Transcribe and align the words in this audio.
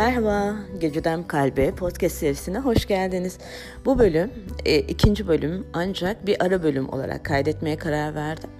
Merhaba, 0.00 0.54
Geceden 0.78 1.26
Kalbe 1.26 1.74
podcast 1.74 2.16
serisine 2.16 2.58
hoş 2.58 2.86
geldiniz. 2.86 3.38
Bu 3.84 3.98
bölüm 3.98 4.30
e, 4.64 4.78
ikinci 4.78 5.28
bölüm 5.28 5.66
ancak 5.72 6.26
bir 6.26 6.44
ara 6.44 6.62
bölüm 6.62 6.88
olarak 6.88 7.24
kaydetmeye 7.24 7.76
karar 7.76 8.14
verdim. 8.14 8.50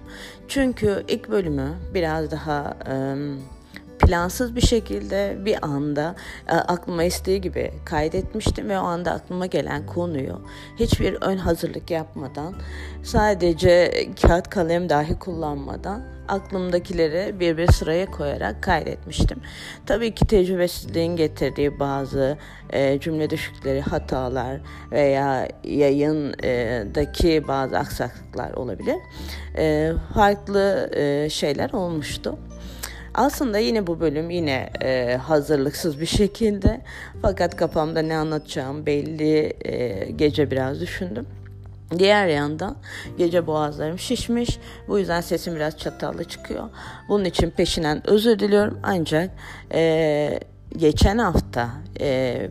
Çünkü 0.47 1.03
ilk 1.07 1.29
bölümü 1.29 1.73
biraz 1.93 2.31
daha... 2.31 2.77
E, 2.87 3.15
plansız 4.01 4.55
bir 4.55 4.61
şekilde 4.61 5.37
bir 5.45 5.65
anda 5.65 6.15
e, 6.47 6.53
aklıma 6.53 7.03
isteği 7.03 7.41
gibi 7.41 7.71
kaydetmiştim 7.85 8.69
ve 8.69 8.79
o 8.79 8.83
anda 8.83 9.11
aklıma 9.11 9.45
gelen 9.45 9.85
konuyu 9.85 10.41
hiçbir 10.79 11.17
ön 11.21 11.37
hazırlık 11.37 11.91
yapmadan 11.91 12.53
sadece 13.03 13.91
kağıt 14.21 14.49
kalem 14.49 14.89
dahi 14.89 15.19
kullanmadan 15.19 16.03
aklımdakileri 16.31 17.39
bir 17.39 17.57
bir 17.57 17.71
sıraya 17.71 18.11
koyarak 18.11 18.63
kaydetmiştim. 18.63 19.39
Tabii 19.85 20.15
ki 20.15 20.27
tecrübesizliğin 20.27 21.15
getirdiği 21.15 21.79
bazı 21.79 22.37
e, 22.69 22.99
cümle 22.99 23.29
düşükleri, 23.29 23.81
hatalar 23.81 24.61
veya 24.91 25.47
yayındaki 25.63 27.47
bazı 27.47 27.77
aksaklıklar 27.77 28.53
olabilir. 28.53 28.97
E, 29.57 29.91
farklı 30.13 30.89
e, 30.95 31.29
şeyler 31.29 31.69
olmuştu. 31.73 32.37
Aslında 33.13 33.57
yine 33.57 33.87
bu 33.87 33.99
bölüm 33.99 34.29
yine 34.29 34.69
e, 34.81 35.17
hazırlıksız 35.17 35.99
bir 35.99 36.05
şekilde 36.05 36.81
fakat 37.21 37.55
kafamda 37.55 38.01
ne 38.01 38.17
anlatacağım 38.17 38.85
belli 38.85 39.53
e, 39.65 40.11
gece 40.11 40.51
biraz 40.51 40.81
düşündüm. 40.81 41.25
Diğer 41.97 42.27
yandan 42.27 42.75
gece 43.17 43.47
boğazlarım 43.47 43.99
şişmiş. 43.99 44.59
Bu 44.87 44.99
yüzden 44.99 45.21
sesim 45.21 45.55
biraz 45.55 45.77
çatallı 45.77 46.23
çıkıyor. 46.23 46.69
Bunun 47.09 47.25
için 47.25 47.49
peşinden 47.49 48.09
özür 48.09 48.39
diliyorum. 48.39 48.79
Ancak 48.83 49.29
e, 49.73 50.39
geçen 50.77 51.17
hafta 51.17 51.69
e, 51.99 52.49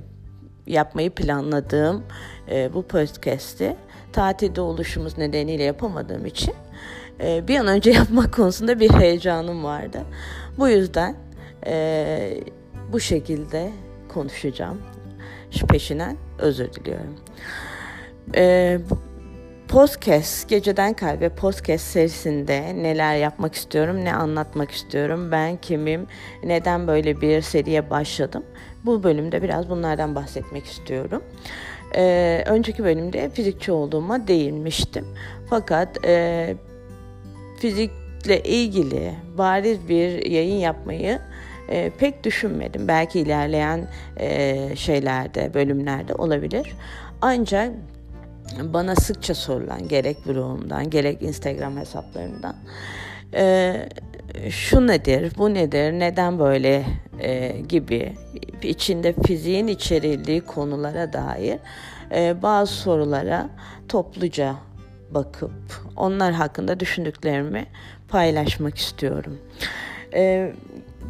yapmayı 0.67 1.11
planladığım 1.11 2.05
e, 2.51 2.75
bu 2.75 2.83
podcast'i 2.83 3.77
tatilde 4.13 4.61
oluşumuz 4.61 5.19
nedeniyle 5.19 5.63
yapamadığım 5.63 6.27
için 6.27 6.55
e, 7.21 7.49
bir 7.49 7.57
an 7.57 7.67
önce 7.67 7.91
yapmak 8.01 8.35
konusunda 8.35 8.81
bir 8.81 8.91
heyecanım 8.91 9.65
vardı. 9.65 10.03
Bu 10.61 10.69
yüzden 10.69 11.17
e, 11.67 12.41
bu 12.93 13.01
şekilde 13.01 13.71
konuşacağım. 14.09 14.83
Şu 15.51 15.67
peşinden 15.67 16.17
özür 16.39 16.73
diliyorum. 16.73 17.17
E, 18.35 18.79
Podcast, 19.69 20.49
Geceden 20.49 20.95
Kalbe 20.95 21.29
podcast 21.29 21.85
serisinde 21.85 22.83
neler 22.83 23.17
yapmak 23.17 23.55
istiyorum, 23.55 24.05
ne 24.05 24.15
anlatmak 24.15 24.71
istiyorum, 24.71 25.33
ben 25.33 25.57
kimim, 25.57 26.07
neden 26.45 26.87
böyle 26.87 27.21
bir 27.21 27.41
seriye 27.41 27.91
başladım. 27.91 28.45
Bu 28.85 29.03
bölümde 29.03 29.43
biraz 29.43 29.71
bunlardan 29.71 30.15
bahsetmek 30.15 30.65
istiyorum. 30.65 31.23
Ee, 31.97 32.45
önceki 32.47 32.85
bölümde 32.85 33.31
fizikçi 33.31 33.73
olduğuma 33.73 34.29
değinmiştim. 34.29 35.07
Fakat 35.51 36.05
e, 36.05 36.57
fizikle 38.21 38.43
ilgili 38.43 39.15
bariz 39.39 39.89
bir 39.89 40.27
yayın 40.27 40.59
yapmayı 40.59 41.19
e, 41.69 41.91
pek 41.99 42.25
düşünmedim. 42.25 42.89
Belki 42.89 43.21
ilerleyen 43.21 43.89
e, 44.17 44.77
şeylerde, 44.77 45.55
bölümlerde 45.55 46.15
olabilir. 46.15 46.73
Ancak 47.21 47.71
bana 48.63 48.97
sıkça 48.97 49.35
sorulan 49.35 49.89
gerek 49.89 50.27
blogumdan 50.27 50.91
gerek 50.91 51.23
Instagram 51.23 51.77
hesaplarından 51.77 52.57
e, 53.35 53.75
şu 54.51 54.87
nedir, 54.87 55.33
bu 55.39 55.55
nedir, 55.55 55.93
neden 55.93 56.39
böyle 56.39 56.85
e, 57.21 57.61
gibi 57.69 58.13
içinde 58.63 59.15
fiziğin 59.27 59.67
içerildiği 59.67 60.41
konulara 60.41 61.13
dair 61.13 61.59
e, 62.15 62.43
bazı 62.43 62.73
sorulara 62.73 63.49
topluca 63.89 64.57
bakıp 65.11 65.53
onlar 65.97 66.33
hakkında 66.33 66.81
düşündüklerimi 66.81 67.67
paylaşmak 68.11 68.79
istiyorum. 68.79 69.39
E, 70.15 70.53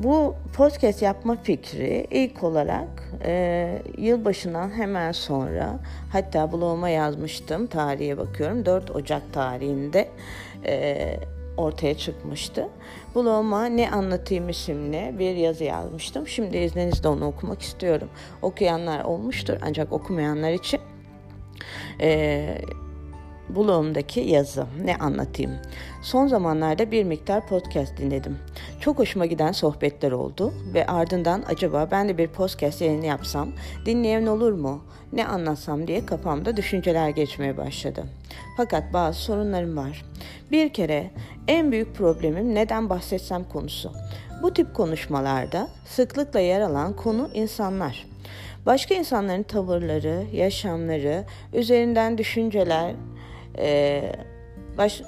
bu 0.03 0.35
podcast 0.57 1.03
yapma 1.03 1.37
fikri 1.43 2.07
ilk 2.11 2.43
olarak 2.43 2.89
e, 3.25 3.83
yılbaşından 3.99 4.71
hemen 4.71 5.13
sonra 5.13 5.81
hatta 6.13 6.53
bloguma 6.53 6.89
yazmıştım 6.89 7.67
tarihe 7.67 8.19
bakıyorum 8.19 8.67
4 8.67 8.91
Ocak 8.91 9.33
tarihinde 9.33 10.09
e, 10.67 11.17
ortaya 11.57 11.97
çıkmıştı. 11.97 12.69
Bloguma 13.15 13.67
ne 13.67 13.91
anlatayım 13.91 14.49
isimli 14.49 15.15
bir 15.19 15.35
yazı 15.37 15.65
yazmıştım. 15.65 16.29
Şimdi 16.29 16.57
izninizle 16.57 17.09
onu 17.09 17.27
okumak 17.27 17.63
istiyorum. 17.63 18.09
Okuyanlar 18.43 19.05
olmuştur 19.05 19.57
ancak 19.63 19.93
okumayanlar 19.93 20.53
için 20.53 20.81
e, 22.01 22.59
blogumdaki 23.57 24.21
yazı. 24.21 24.67
Ne 24.85 24.97
anlatayım? 24.97 25.53
Son 26.03 26.27
zamanlarda 26.27 26.91
bir 26.91 27.05
miktar 27.05 27.47
podcast 27.47 27.99
dinledim. 27.99 28.39
Çok 28.81 28.99
hoşuma 28.99 29.27
giden 29.27 29.53
sohbetler 29.53 30.13
oldu 30.13 30.53
ve 30.75 30.87
ardından 30.87 31.45
acaba 31.49 31.89
ben 31.91 32.09
de 32.09 32.19
bir 32.19 32.29
podcast 32.29 32.81
yayını 32.81 33.07
yapsam, 33.07 33.49
dinleyen 33.87 34.27
olur 34.27 34.53
mu, 34.53 34.85
ne 35.13 35.27
anlatsam 35.27 35.87
diye 35.87 36.07
kafamda 36.07 36.57
düşünceler 36.57 37.09
geçmeye 37.09 37.57
başladı. 37.57 38.05
Fakat 38.57 38.93
bazı 38.93 39.21
sorunlarım 39.21 39.77
var. 39.77 40.05
Bir 40.51 40.73
kere 40.73 41.11
en 41.49 41.73
büyük 41.73 41.95
problemim 41.95 42.55
neden 42.55 42.91
bahsetsem 42.91 43.45
konusu. 43.45 43.93
Bu 44.43 44.55
tip 44.55 44.75
konuşmalarda 44.75 45.69
sıklıkla 45.85 46.41
yer 46.41 46.61
alan 46.61 46.97
konu 46.97 47.31
insanlar. 47.35 48.07
Başka 48.67 48.95
insanların 48.95 49.43
tavırları, 49.43 50.25
yaşamları, 50.33 51.25
üzerinden 51.55 52.19
düşünceler, 52.19 52.95
e, 53.59 54.03
baş, 54.79 55.03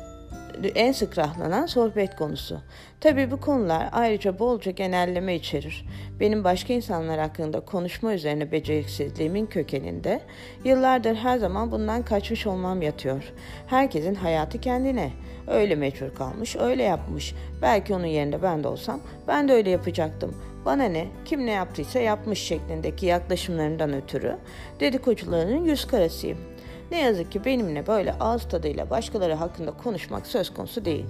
en 0.74 0.92
sık 0.92 1.18
rahlanan 1.18 1.66
sohbet 1.66 2.16
konusu. 2.16 2.60
Tabii 3.00 3.30
bu 3.30 3.40
konular 3.40 3.88
ayrıca 3.92 4.38
bolca 4.38 4.70
genelleme 4.70 5.34
içerir. 5.34 5.86
Benim 6.20 6.44
başka 6.44 6.72
insanlar 6.72 7.20
hakkında 7.20 7.60
konuşma 7.60 8.14
üzerine 8.14 8.52
beceriksizliğimin 8.52 9.46
kökeninde 9.46 10.20
yıllardır 10.64 11.14
her 11.14 11.38
zaman 11.38 11.72
bundan 11.72 12.02
kaçmış 12.02 12.46
olmam 12.46 12.82
yatıyor. 12.82 13.32
Herkesin 13.66 14.14
hayatı 14.14 14.60
kendine. 14.60 15.10
Öyle 15.46 15.74
meçhul 15.74 16.10
kalmış, 16.10 16.56
öyle 16.56 16.82
yapmış. 16.82 17.34
Belki 17.62 17.94
onun 17.94 18.06
yerinde 18.06 18.42
ben 18.42 18.64
de 18.64 18.68
olsam 18.68 19.00
ben 19.28 19.48
de 19.48 19.52
öyle 19.52 19.70
yapacaktım. 19.70 20.34
Bana 20.64 20.84
ne, 20.84 21.06
kim 21.24 21.46
ne 21.46 21.50
yaptıysa 21.50 21.98
yapmış 21.98 22.38
şeklindeki 22.38 23.06
yaklaşımlarından 23.06 23.92
ötürü 23.92 24.36
dedikocularının 24.80 25.64
yüz 25.64 25.86
karasıyım. 25.86 26.38
Ne 26.92 27.00
yazık 27.00 27.32
ki 27.32 27.44
benimle 27.44 27.86
böyle 27.86 28.12
ağız 28.12 28.48
tadıyla 28.48 28.90
başkaları 28.90 29.34
hakkında 29.34 29.70
konuşmak 29.70 30.26
söz 30.26 30.54
konusu 30.54 30.84
değil. 30.84 31.06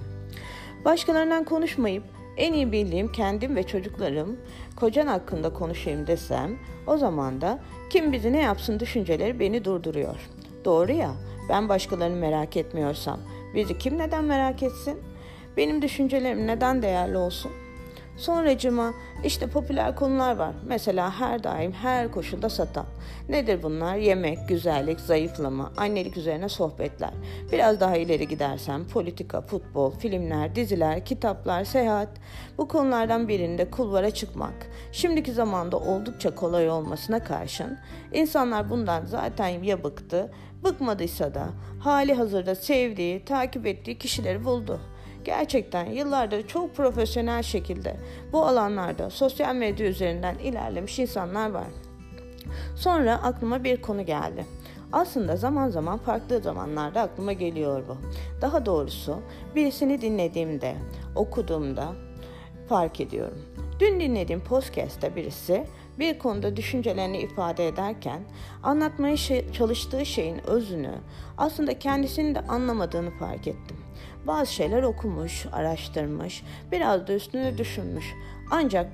Başkalarından 0.85 1.43
konuşmayıp 1.43 2.03
en 2.37 2.53
iyi 2.53 2.71
bildiğim 2.71 3.11
kendim 3.11 3.55
ve 3.55 3.63
çocuklarım, 3.63 4.37
kocan 4.75 5.07
hakkında 5.07 5.53
konuşayım 5.53 6.07
desem, 6.07 6.57
o 6.87 6.97
zaman 6.97 7.41
da 7.41 7.59
kim 7.89 8.11
bizi 8.11 8.33
ne 8.33 8.41
yapsın 8.41 8.79
düşünceleri 8.79 9.39
beni 9.39 9.65
durduruyor. 9.65 10.29
Doğru 10.65 10.91
ya, 10.91 11.11
ben 11.49 11.69
başkalarını 11.69 12.15
merak 12.15 12.57
etmiyorsam, 12.57 13.19
bizi 13.55 13.77
kim 13.77 13.97
neden 13.97 14.23
merak 14.23 14.63
etsin? 14.63 14.99
Benim 15.57 15.81
düşüncelerim 15.81 16.47
neden 16.47 16.81
değerli 16.81 17.17
olsun? 17.17 17.51
Sonracıma 18.17 18.93
işte 19.23 19.47
popüler 19.47 19.95
konular 19.95 20.35
var. 20.35 20.53
Mesela 20.65 21.19
her 21.19 21.43
daim 21.43 21.71
her 21.71 22.11
koşulda 22.11 22.49
satan. 22.49 22.85
Nedir 23.29 23.63
bunlar? 23.63 23.95
Yemek, 23.95 24.49
güzellik, 24.49 24.99
zayıflama, 24.99 25.71
annelik 25.77 26.17
üzerine 26.17 26.49
sohbetler. 26.49 27.13
Biraz 27.51 27.79
daha 27.79 27.97
ileri 27.97 28.27
gidersem 28.27 28.87
politika, 28.87 29.41
futbol, 29.41 29.91
filmler, 29.91 30.55
diziler, 30.55 31.05
kitaplar, 31.05 31.63
seyahat. 31.63 32.09
Bu 32.57 32.67
konulardan 32.67 33.27
birinde 33.27 33.69
kulvara 33.71 34.11
çıkmak. 34.11 34.53
Şimdiki 34.91 35.31
zamanda 35.31 35.77
oldukça 35.77 36.35
kolay 36.35 36.69
olmasına 36.69 37.23
karşın 37.23 37.77
insanlar 38.13 38.69
bundan 38.69 39.05
zaten 39.05 39.47
ya 39.47 39.83
bıktı, 39.83 40.31
bıkmadıysa 40.63 41.33
da 41.33 41.49
hali 41.79 42.13
hazırda 42.13 42.55
sevdiği, 42.55 43.25
takip 43.25 43.65
ettiği 43.65 43.97
kişileri 43.97 44.45
buldu. 44.45 44.79
Gerçekten 45.23 45.85
yıllardır 45.85 46.47
çok 46.47 46.75
profesyonel 46.75 47.43
şekilde 47.43 47.97
bu 48.33 48.45
alanlarda 48.45 49.09
sosyal 49.09 49.55
medya 49.55 49.87
üzerinden 49.87 50.35
ilerlemiş 50.35 50.99
insanlar 50.99 51.51
var. 51.51 51.67
Sonra 52.75 53.13
aklıma 53.13 53.63
bir 53.63 53.81
konu 53.81 54.05
geldi. 54.05 54.45
Aslında 54.91 55.37
zaman 55.37 55.69
zaman 55.69 55.97
farklı 55.97 56.41
zamanlarda 56.41 57.01
aklıma 57.01 57.33
geliyor 57.33 57.83
bu. 57.87 57.97
Daha 58.41 58.65
doğrusu 58.65 59.19
birisini 59.55 60.01
dinlediğimde, 60.01 60.75
okuduğumda 61.15 61.87
fark 62.69 63.01
ediyorum. 63.01 63.41
Dün 63.79 63.99
dinlediğim 63.99 64.43
podcast'te 64.43 65.15
birisi 65.15 65.65
bir 65.99 66.19
konuda 66.19 66.55
düşüncelerini 66.55 67.17
ifade 67.17 67.67
ederken 67.67 68.21
anlatmaya 68.63 69.17
şey, 69.17 69.51
çalıştığı 69.51 70.05
şeyin 70.05 70.47
özünü 70.47 70.91
aslında 71.37 71.79
kendisinin 71.79 72.35
de 72.35 72.39
anlamadığını 72.39 73.11
fark 73.11 73.47
ettim. 73.47 73.82
Bazı 74.27 74.53
şeyler 74.53 74.83
okumuş, 74.83 75.45
araştırmış, 75.51 76.43
biraz 76.71 77.07
da 77.07 77.13
üstüne 77.13 77.57
düşünmüş. 77.57 78.05
Ancak 78.51 78.91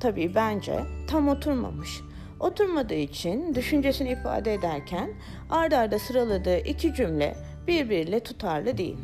tabii 0.00 0.34
bence 0.34 0.80
tam 1.06 1.28
oturmamış. 1.28 2.00
Oturmadığı 2.40 2.94
için 2.94 3.54
düşüncesini 3.54 4.10
ifade 4.10 4.54
ederken 4.54 5.10
ard 5.50 5.72
arda 5.72 5.98
sıraladığı 5.98 6.58
iki 6.58 6.94
cümle 6.94 7.36
birbiriyle 7.66 8.20
tutarlı 8.20 8.78
değil. 8.78 8.96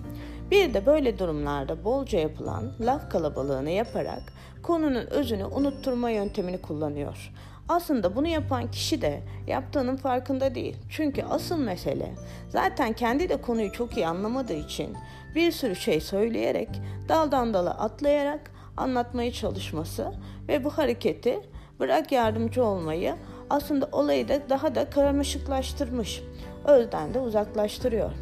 Bir 0.51 0.75
de 0.75 0.87
böyle 0.87 1.19
durumlarda 1.19 1.85
bolca 1.85 2.19
yapılan 2.19 2.73
laf 2.81 3.11
kalabalığını 3.11 3.71
yaparak 3.71 4.23
konunun 4.63 5.07
özünü 5.07 5.45
unutturma 5.45 6.11
yöntemini 6.11 6.59
kullanıyor. 6.63 7.33
Aslında 7.69 8.17
bunu 8.17 8.27
yapan 8.27 8.71
kişi 8.71 9.03
de 9.03 9.21
yaptığının 9.47 9.97
farkında 9.97 10.55
değil. 10.55 10.77
Çünkü 10.91 11.23
asıl 11.23 11.59
mesele 11.59 12.15
zaten 12.49 12.93
kendi 12.93 13.29
de 13.29 13.37
konuyu 13.37 13.73
çok 13.73 13.97
iyi 13.97 14.07
anlamadığı 14.07 14.57
için 14.57 14.97
bir 15.35 15.53
sürü 15.53 15.77
şey 15.77 16.01
söyleyerek 16.01 16.69
daldan 17.09 17.55
dala 17.55 17.71
atlayarak 17.71 18.51
anlatmaya 18.77 19.33
çalışması 19.33 20.13
ve 20.49 20.65
bu 20.65 20.71
hareketi 20.71 21.41
bırak 21.81 22.13
yardımcı 22.13 22.65
olmayı 22.65 23.15
aslında 23.51 23.89
olayı 23.93 24.29
da 24.29 24.49
daha 24.49 24.75
da 24.75 24.91
karmaşıklaştırmış. 24.91 26.23
Özden 26.65 27.15
de 27.15 27.19
uzaklaştırıyor. 27.19 28.13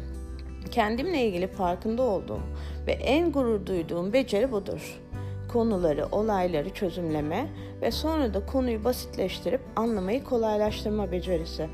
Kendimle 0.71 1.27
ilgili 1.27 1.47
farkında 1.47 2.03
olduğum 2.03 2.41
ve 2.87 2.91
en 2.91 3.31
gurur 3.31 3.65
duyduğum 3.65 4.13
beceri 4.13 4.51
budur. 4.51 5.02
Konuları, 5.53 6.07
olayları 6.11 6.69
çözümleme 6.69 7.47
ve 7.81 7.91
sonra 7.91 8.33
da 8.33 8.45
konuyu 8.45 8.83
basitleştirip 8.83 9.61
anlamayı 9.75 10.23
kolaylaştırma 10.23 11.11
becerisi. 11.11 11.67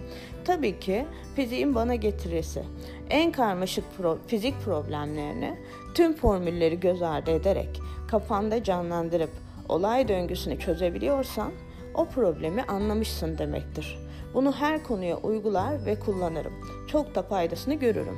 Tabii 0.46 0.80
ki 0.80 1.06
fiziğin 1.36 1.76
bana 1.76 1.96
getirisi. 1.96 2.64
En 3.10 3.31
karmaşık 3.31 3.84
pro 3.98 4.18
fizik 4.28 4.62
problemlerini 4.62 5.58
tüm 5.94 6.14
formülleri 6.14 6.80
göz 6.80 7.02
ardı 7.02 7.31
ederek 7.31 7.81
kafanda 8.08 8.64
canlandırıp 8.64 9.31
olay 9.70 10.08
döngüsünü 10.08 10.60
çözebiliyorsan 10.60 11.52
o 11.94 12.06
problemi 12.06 12.64
anlamışsın 12.64 13.38
demektir. 13.38 14.00
Bunu 14.34 14.52
her 14.52 14.84
konuya 14.84 15.18
uygular 15.18 15.86
ve 15.86 16.00
kullanırım. 16.00 16.54
Çok 16.88 17.16
da 17.16 17.24
faydasını 17.24 17.74
görürüm. 17.74 18.18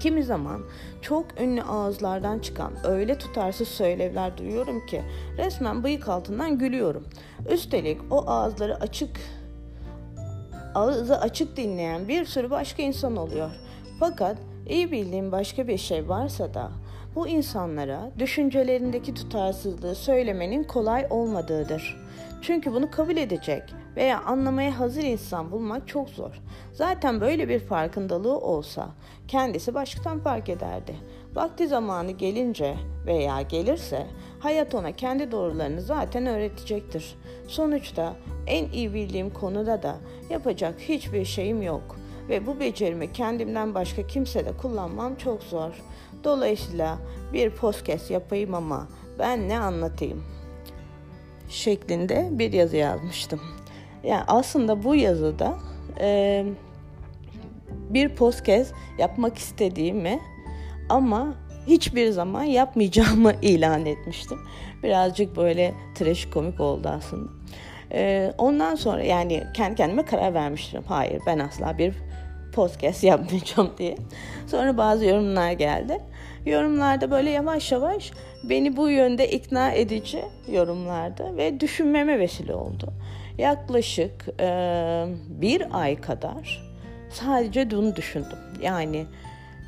Kimi 0.00 0.24
zaman 0.24 0.62
çok 1.02 1.40
ünlü 1.40 1.62
ağızlardan 1.62 2.38
çıkan 2.38 2.72
öyle 2.84 3.18
tutarsız 3.18 3.68
söylevler 3.68 4.38
duyuyorum 4.38 4.86
ki 4.86 5.02
resmen 5.38 5.84
bıyık 5.84 6.08
altından 6.08 6.58
gülüyorum. 6.58 7.04
Üstelik 7.50 8.00
o 8.10 8.30
ağızları 8.30 8.76
açık 8.76 9.20
ağzı 10.74 11.20
açık 11.20 11.56
dinleyen 11.56 12.08
bir 12.08 12.24
sürü 12.24 12.50
başka 12.50 12.82
insan 12.82 13.16
oluyor. 13.16 13.50
Fakat 14.00 14.38
iyi 14.68 14.92
bildiğim 14.92 15.32
başka 15.32 15.68
bir 15.68 15.78
şey 15.78 16.08
varsa 16.08 16.54
da 16.54 16.70
bu 17.14 17.28
insanlara 17.28 18.10
düşüncelerindeki 18.18 19.14
tutarsızlığı 19.14 19.94
söylemenin 19.94 20.64
kolay 20.64 21.06
olmadığıdır. 21.10 22.05
Çünkü 22.42 22.72
bunu 22.72 22.90
kabul 22.90 23.16
edecek 23.16 23.62
veya 23.96 24.22
anlamaya 24.22 24.78
hazır 24.78 25.02
insan 25.02 25.50
bulmak 25.52 25.88
çok 25.88 26.08
zor. 26.08 26.40
Zaten 26.72 27.20
böyle 27.20 27.48
bir 27.48 27.60
farkındalığı 27.60 28.38
olsa 28.38 28.88
kendisi 29.28 29.74
baştan 29.74 30.18
fark 30.18 30.48
ederdi. 30.48 30.96
Vakti 31.34 31.68
zamanı 31.68 32.10
gelince 32.10 32.76
veya 33.06 33.42
gelirse 33.42 34.06
hayat 34.40 34.74
ona 34.74 34.92
kendi 34.92 35.30
doğrularını 35.30 35.80
zaten 35.80 36.26
öğretecektir. 36.26 37.14
Sonuçta 37.48 38.16
en 38.46 38.70
iyi 38.70 38.94
bildiğim 38.94 39.30
konuda 39.30 39.82
da 39.82 39.96
yapacak 40.30 40.80
hiçbir 40.80 41.24
şeyim 41.24 41.62
yok 41.62 41.96
ve 42.28 42.46
bu 42.46 42.60
becerimi 42.60 43.12
kendimden 43.12 43.74
başka 43.74 44.06
kimse 44.06 44.44
de 44.44 44.56
kullanmam 44.56 45.16
çok 45.16 45.42
zor. 45.42 45.82
Dolayısıyla 46.24 46.98
bir 47.32 47.50
podcast 47.50 48.10
yapayım 48.10 48.54
ama 48.54 48.88
ben 49.18 49.48
ne 49.48 49.58
anlatayım 49.58 50.35
şeklinde 51.48 52.28
bir 52.30 52.52
yazı 52.52 52.76
yazmıştım. 52.76 53.40
Yani 54.04 54.24
aslında 54.28 54.84
bu 54.84 54.94
yazıda 54.94 55.58
e, 56.00 56.44
bir 57.90 58.08
podcast 58.08 58.74
yapmak 58.98 59.38
istediğimi 59.38 60.20
ama 60.88 61.34
hiçbir 61.66 62.10
zaman 62.10 62.42
yapmayacağımı 62.42 63.32
ilan 63.42 63.86
etmiştim. 63.86 64.38
Birazcık 64.82 65.36
böyle 65.36 65.74
trash 65.94 66.30
komik 66.30 66.60
oldu 66.60 66.88
aslında. 66.88 67.30
Ee, 67.92 68.32
ondan 68.38 68.74
sonra 68.74 69.02
yani 69.02 69.44
kendi 69.54 69.76
kendime 69.76 70.04
karar 70.04 70.34
vermiştim. 70.34 70.82
Hayır 70.88 71.22
ben 71.26 71.38
asla 71.38 71.78
bir 71.78 71.94
podcast 72.52 73.04
yapmayacağım 73.12 73.70
diye. 73.78 73.96
Sonra 74.46 74.78
bazı 74.78 75.04
yorumlar 75.04 75.52
geldi. 75.52 75.98
Yorumlarda 76.46 77.10
böyle 77.10 77.30
yavaş 77.30 77.72
yavaş 77.72 78.12
beni 78.48 78.76
bu 78.76 78.88
yönde 78.88 79.30
ikna 79.30 79.72
edici 79.72 80.24
yorumlardı 80.48 81.36
ve 81.36 81.60
düşünmeme 81.60 82.18
vesile 82.18 82.54
oldu. 82.54 82.92
Yaklaşık 83.38 84.28
e, 84.40 84.48
bir 85.28 85.80
ay 85.80 86.00
kadar 86.00 86.62
sadece 87.10 87.70
bunu 87.70 87.96
düşündüm. 87.96 88.38
Yani 88.62 89.06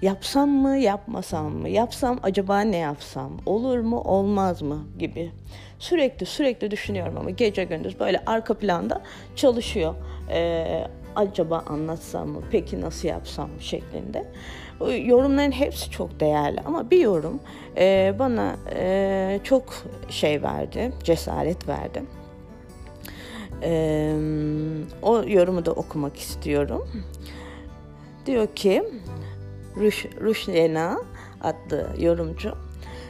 yapsam 0.02 0.48
mı 0.48 0.76
yapmasam 0.76 1.52
mı 1.52 1.68
yapsam 1.68 2.18
acaba 2.22 2.60
ne 2.60 2.76
yapsam 2.76 3.32
olur 3.46 3.78
mu 3.78 4.00
olmaz 4.00 4.62
mı 4.62 4.86
gibi 4.98 5.30
sürekli 5.78 6.26
sürekli 6.26 6.70
düşünüyorum 6.70 7.16
ama 7.16 7.30
gece 7.30 7.64
gündüz 7.64 8.00
böyle 8.00 8.22
arka 8.26 8.54
planda 8.54 9.02
çalışıyor 9.36 9.94
ee, 10.30 10.84
acaba 11.16 11.64
anlatsam 11.66 12.28
mı 12.28 12.42
peki 12.50 12.80
nasıl 12.80 13.08
yapsam 13.08 13.50
şeklinde 13.60 14.24
yorumların 14.80 15.52
hepsi 15.52 15.90
çok 15.90 16.20
değerli 16.20 16.60
ama 16.60 16.90
bir 16.90 17.00
yorum 17.00 17.40
e, 17.76 18.14
bana 18.18 18.56
e, 18.74 19.40
çok 19.44 19.64
şey 20.08 20.42
verdi 20.42 20.92
cesaret 21.04 21.68
verdi 21.68 22.02
e, 23.62 24.12
o 25.02 25.22
yorumu 25.26 25.66
da 25.66 25.72
okumak 25.72 26.16
istiyorum 26.16 26.88
diyor 28.26 28.46
ki 28.54 28.84
Ruş, 29.76 30.06
Ruşlena 30.20 30.98
adlı 31.40 31.86
yorumcu. 31.98 32.52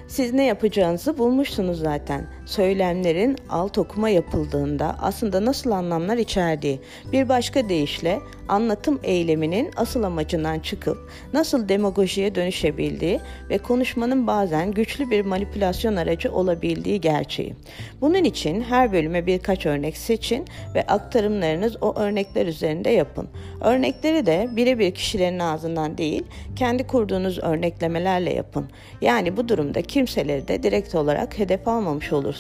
Siz 0.09 0.32
ne 0.32 0.47
yapacağınızı 0.47 1.19
bulmuşsunuz 1.19 1.79
zaten. 1.79 2.26
Söylemlerin 2.48 3.36
alt 3.48 3.78
okuma 3.78 4.08
yapıldığında 4.08 4.96
aslında 5.00 5.44
nasıl 5.44 5.70
anlamlar 5.70 6.16
içerdiği. 6.16 6.80
Bir 7.12 7.28
başka 7.28 7.68
deyişle 7.68 8.20
anlatım 8.48 9.00
eyleminin 9.02 9.70
asıl 9.76 10.02
amacından 10.02 10.58
çıkıp 10.58 11.10
nasıl 11.32 11.68
demagojiye 11.68 12.34
dönüşebildiği 12.34 13.20
ve 13.50 13.58
konuşmanın 13.58 14.26
bazen 14.26 14.72
güçlü 14.72 15.10
bir 15.10 15.24
manipülasyon 15.24 15.96
aracı 15.96 16.32
olabildiği 16.32 17.00
gerçeği. 17.00 17.54
Bunun 18.00 18.24
için 18.24 18.60
her 18.60 18.92
bölüme 18.92 19.26
birkaç 19.26 19.67
örnek 19.67 19.96
seçin 19.96 20.44
ve 20.74 20.82
aktarımlarınız 20.82 21.82
o 21.82 21.94
örnekler 21.98 22.46
üzerinde 22.46 22.90
yapın. 22.90 23.28
Örnekleri 23.60 24.26
de 24.26 24.48
birebir 24.56 24.90
kişilerin 24.90 25.38
ağzından 25.38 25.98
değil, 25.98 26.24
kendi 26.56 26.86
kurduğunuz 26.86 27.38
örneklemelerle 27.38 28.34
yapın. 28.34 28.67
Yani 29.00 29.36
bu 29.36 29.48
durumda 29.48 29.82
kimseleri 29.82 30.48
de 30.48 30.62
direkt 30.62 30.94
olarak 30.94 31.38
hedef 31.38 31.69
almamış 31.69 32.12
olursunuz. 32.12 32.37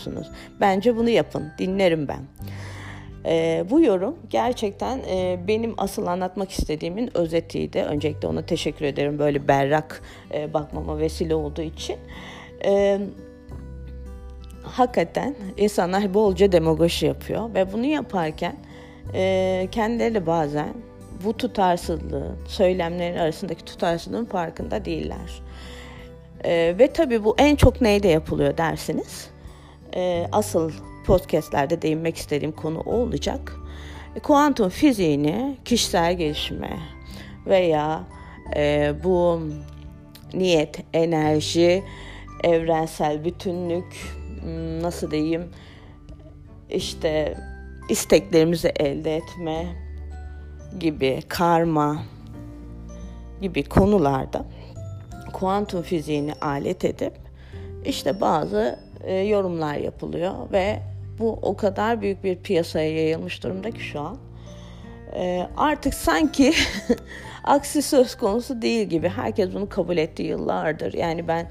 Bence 0.60 0.96
bunu 0.96 1.08
yapın, 1.08 1.52
dinlerim 1.58 2.08
ben. 2.08 2.20
E, 3.26 3.64
bu 3.70 3.80
yorum 3.80 4.16
gerçekten 4.30 4.98
e, 4.98 5.38
benim 5.48 5.74
asıl 5.76 6.06
anlatmak 6.06 6.50
istediğimin 6.50 7.16
özetiydi. 7.16 7.78
Öncelikle 7.78 8.28
ona 8.28 8.46
teşekkür 8.46 8.84
ederim 8.84 9.18
böyle 9.18 9.48
berrak 9.48 10.02
e, 10.34 10.54
bakmama 10.54 10.98
vesile 10.98 11.34
olduğu 11.34 11.62
için. 11.62 11.96
E, 12.64 13.00
hakikaten 14.62 15.34
insanlar 15.56 16.14
bolca 16.14 16.52
demagoji 16.52 17.06
yapıyor 17.06 17.54
ve 17.54 17.72
bunu 17.72 17.84
yaparken 17.84 18.56
e, 19.14 19.68
kendileri 19.72 20.26
bazen 20.26 20.74
bu 21.24 21.36
tutarsızlığın, 21.36 22.36
söylemlerin 22.48 23.16
arasındaki 23.16 23.64
tutarsızlığın 23.64 24.24
farkında 24.24 24.84
değiller. 24.84 25.42
E, 26.44 26.74
ve 26.78 26.92
tabii 26.92 27.24
bu 27.24 27.34
en 27.38 27.56
çok 27.56 27.80
neyde 27.80 28.08
yapılıyor 28.08 28.56
dersiniz? 28.56 29.30
E, 29.98 30.28
asıl 30.32 30.72
podcastlerde 31.06 31.82
değinmek 31.82 32.16
istediğim 32.16 32.52
konu 32.52 32.80
olacak. 32.80 33.56
E, 34.16 34.20
kuantum 34.20 34.68
fiziğini 34.68 35.56
kişisel 35.64 36.16
gelişime 36.16 36.78
veya 37.46 38.04
e, 38.56 38.94
bu 39.04 39.40
niyet, 40.34 40.84
enerji, 40.92 41.84
evrensel 42.44 43.24
bütünlük, 43.24 44.16
nasıl 44.82 45.10
diyeyim, 45.10 45.50
işte 46.70 47.36
isteklerimizi 47.88 48.68
elde 48.68 49.16
etme 49.16 49.66
gibi 50.80 51.22
karma 51.28 52.02
gibi 53.40 53.64
konularda 53.64 54.44
kuantum 55.32 55.82
fiziğini 55.82 56.32
alet 56.34 56.84
edip 56.84 57.12
işte 57.84 58.20
bazı 58.20 58.87
e, 59.04 59.14
yorumlar 59.14 59.74
yapılıyor 59.74 60.34
ve 60.52 60.82
bu 61.18 61.38
o 61.42 61.56
kadar 61.56 62.00
büyük 62.00 62.24
bir 62.24 62.36
piyasaya 62.36 62.92
yayılmış 62.92 63.42
durumda 63.42 63.70
ki 63.70 63.80
şu 63.80 64.00
an. 64.00 64.16
E, 65.14 65.48
artık 65.56 65.94
sanki 65.94 66.54
aksi 67.44 67.82
söz 67.82 68.14
konusu 68.14 68.62
değil 68.62 68.86
gibi. 68.86 69.08
Herkes 69.08 69.54
bunu 69.54 69.68
kabul 69.68 69.96
etti 69.96 70.22
yıllardır. 70.22 70.92
Yani 70.92 71.28
ben 71.28 71.46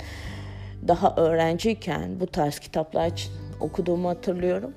daha 0.87 1.15
öğrenciyken 1.15 2.19
bu 2.19 2.27
tarz 2.27 2.59
kitaplar 2.59 3.11
okuduğumu 3.59 4.09
hatırlıyorum. 4.09 4.73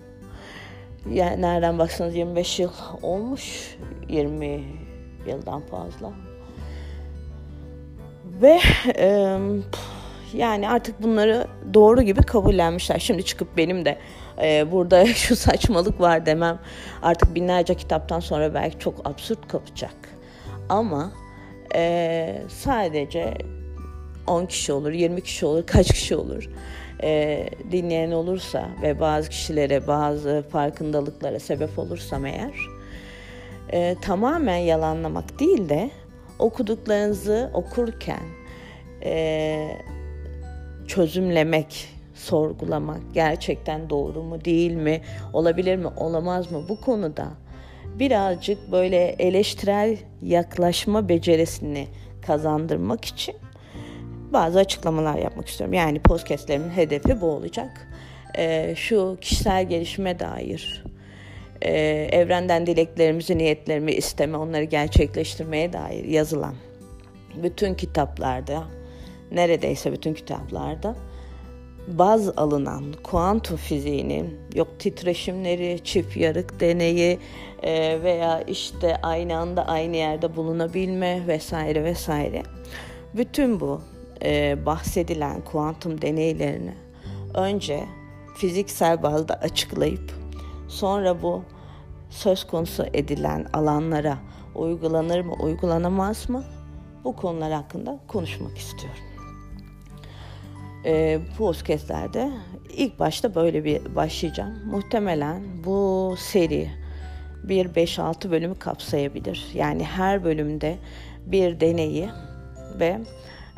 Yani 1.10 1.42
nereden 1.42 1.78
baksanız 1.78 2.14
25 2.14 2.60
yıl 2.60 2.70
olmuş. 3.02 3.76
20 4.08 4.64
yıldan 5.26 5.60
fazla. 5.60 6.12
Ve 8.42 8.58
e, 8.96 9.38
yani 10.34 10.68
artık 10.68 11.02
bunları 11.02 11.46
doğru 11.74 12.02
gibi 12.02 12.22
kabullenmişler. 12.22 12.98
Şimdi 12.98 13.24
çıkıp 13.24 13.56
benim 13.56 13.84
de 13.84 13.98
e, 14.42 14.72
burada 14.72 15.06
şu 15.14 15.36
saçmalık 15.36 16.00
var 16.00 16.26
demem 16.26 16.58
artık 17.02 17.34
binlerce 17.34 17.74
kitaptan 17.74 18.20
sonra 18.20 18.54
belki 18.54 18.78
çok 18.78 19.08
absürt 19.08 19.48
kapacak. 19.48 19.94
Ama 20.68 21.12
e, 21.74 22.42
sadece 22.48 23.34
10 24.26 24.46
kişi 24.46 24.72
olur, 24.72 24.92
20 24.92 25.20
kişi 25.20 25.46
olur, 25.46 25.66
kaç 25.66 25.88
kişi 25.88 26.16
olur 26.16 26.48
e, 27.02 27.46
dinleyen 27.72 28.10
olursa 28.10 28.68
ve 28.82 29.00
bazı 29.00 29.30
kişilere 29.30 29.86
bazı 29.86 30.44
farkındalıklara 30.52 31.38
sebep 31.40 31.78
olursam 31.78 32.26
eğer 32.26 32.54
e, 33.72 33.96
tamamen 34.02 34.56
yalanlamak 34.56 35.40
değil 35.40 35.68
de 35.68 35.90
okuduklarınızı 36.38 37.50
okurken 37.54 38.22
e, 39.04 39.76
çözümlemek, 40.90 41.88
sorgulamak 42.14 43.00
gerçekten 43.14 43.90
doğru 43.90 44.22
mu 44.22 44.44
değil 44.44 44.72
mi, 44.72 45.00
olabilir 45.32 45.76
mi, 45.76 45.86
olamaz 45.96 46.52
mı 46.52 46.64
bu 46.68 46.80
konuda 46.80 47.28
birazcık 47.98 48.72
böyle 48.72 48.96
eleştirel 49.18 49.96
yaklaşma 50.22 51.08
becerisini 51.08 51.86
kazandırmak 52.26 53.04
için 53.04 53.34
bazı 54.32 54.58
açıklamalar 54.58 55.18
yapmak 55.18 55.48
istiyorum. 55.48 55.74
Yani 55.74 55.98
podcastlerimin 56.00 56.70
hedefi 56.70 57.20
bu 57.20 57.26
olacak. 57.26 57.88
Ee, 58.38 58.74
şu 58.76 59.18
kişisel 59.20 59.68
gelişime 59.68 60.18
dair, 60.18 60.84
e, 61.62 61.72
evrenden 62.12 62.66
dileklerimizi, 62.66 63.38
niyetlerimi 63.38 63.92
isteme, 63.92 64.36
onları 64.36 64.64
gerçekleştirmeye 64.64 65.72
dair 65.72 66.04
yazılan 66.04 66.54
bütün 67.42 67.74
kitaplarda, 67.74 68.64
neredeyse 69.32 69.92
bütün 69.92 70.14
kitaplarda 70.14 70.96
baz 71.88 72.38
alınan 72.38 72.84
kuantum 73.02 73.56
fiziğinin 73.56 74.38
yok 74.54 74.68
titreşimleri, 74.78 75.80
çift 75.84 76.16
yarık 76.16 76.60
deneyi 76.60 77.18
e, 77.62 78.02
veya 78.02 78.40
işte 78.42 78.96
aynı 79.02 79.36
anda 79.36 79.66
aynı 79.68 79.96
yerde 79.96 80.36
bulunabilme 80.36 81.26
vesaire 81.26 81.84
vesaire. 81.84 82.42
Bütün 83.14 83.60
bu 83.60 83.82
e, 84.24 84.66
bahsedilen 84.66 85.40
kuantum 85.40 86.02
deneylerini 86.02 86.74
önce 87.34 87.84
fiziksel 88.36 89.02
bazda 89.02 89.34
açıklayıp 89.34 90.12
sonra 90.68 91.22
bu 91.22 91.42
söz 92.10 92.46
konusu 92.46 92.84
edilen 92.92 93.46
alanlara 93.52 94.18
uygulanır 94.54 95.20
mı, 95.20 95.34
uygulanamaz 95.40 96.28
mı? 96.28 96.44
Bu 97.04 97.16
konular 97.16 97.52
hakkında 97.52 97.98
konuşmak 98.08 98.58
istiyorum. 98.58 99.09
E, 100.84 101.20
bu 101.30 101.36
podcastlerde 101.36 102.30
ilk 102.76 102.98
başta 102.98 103.34
böyle 103.34 103.64
bir 103.64 103.94
başlayacağım. 103.94 104.58
Muhtemelen 104.66 105.42
bu 105.64 106.14
seri 106.18 106.68
bir 107.42 107.66
5-6 107.66 108.30
bölümü 108.30 108.54
kapsayabilir. 108.54 109.46
Yani 109.54 109.84
her 109.84 110.24
bölümde 110.24 110.76
bir 111.26 111.60
deneyi 111.60 112.08
ve 112.78 113.00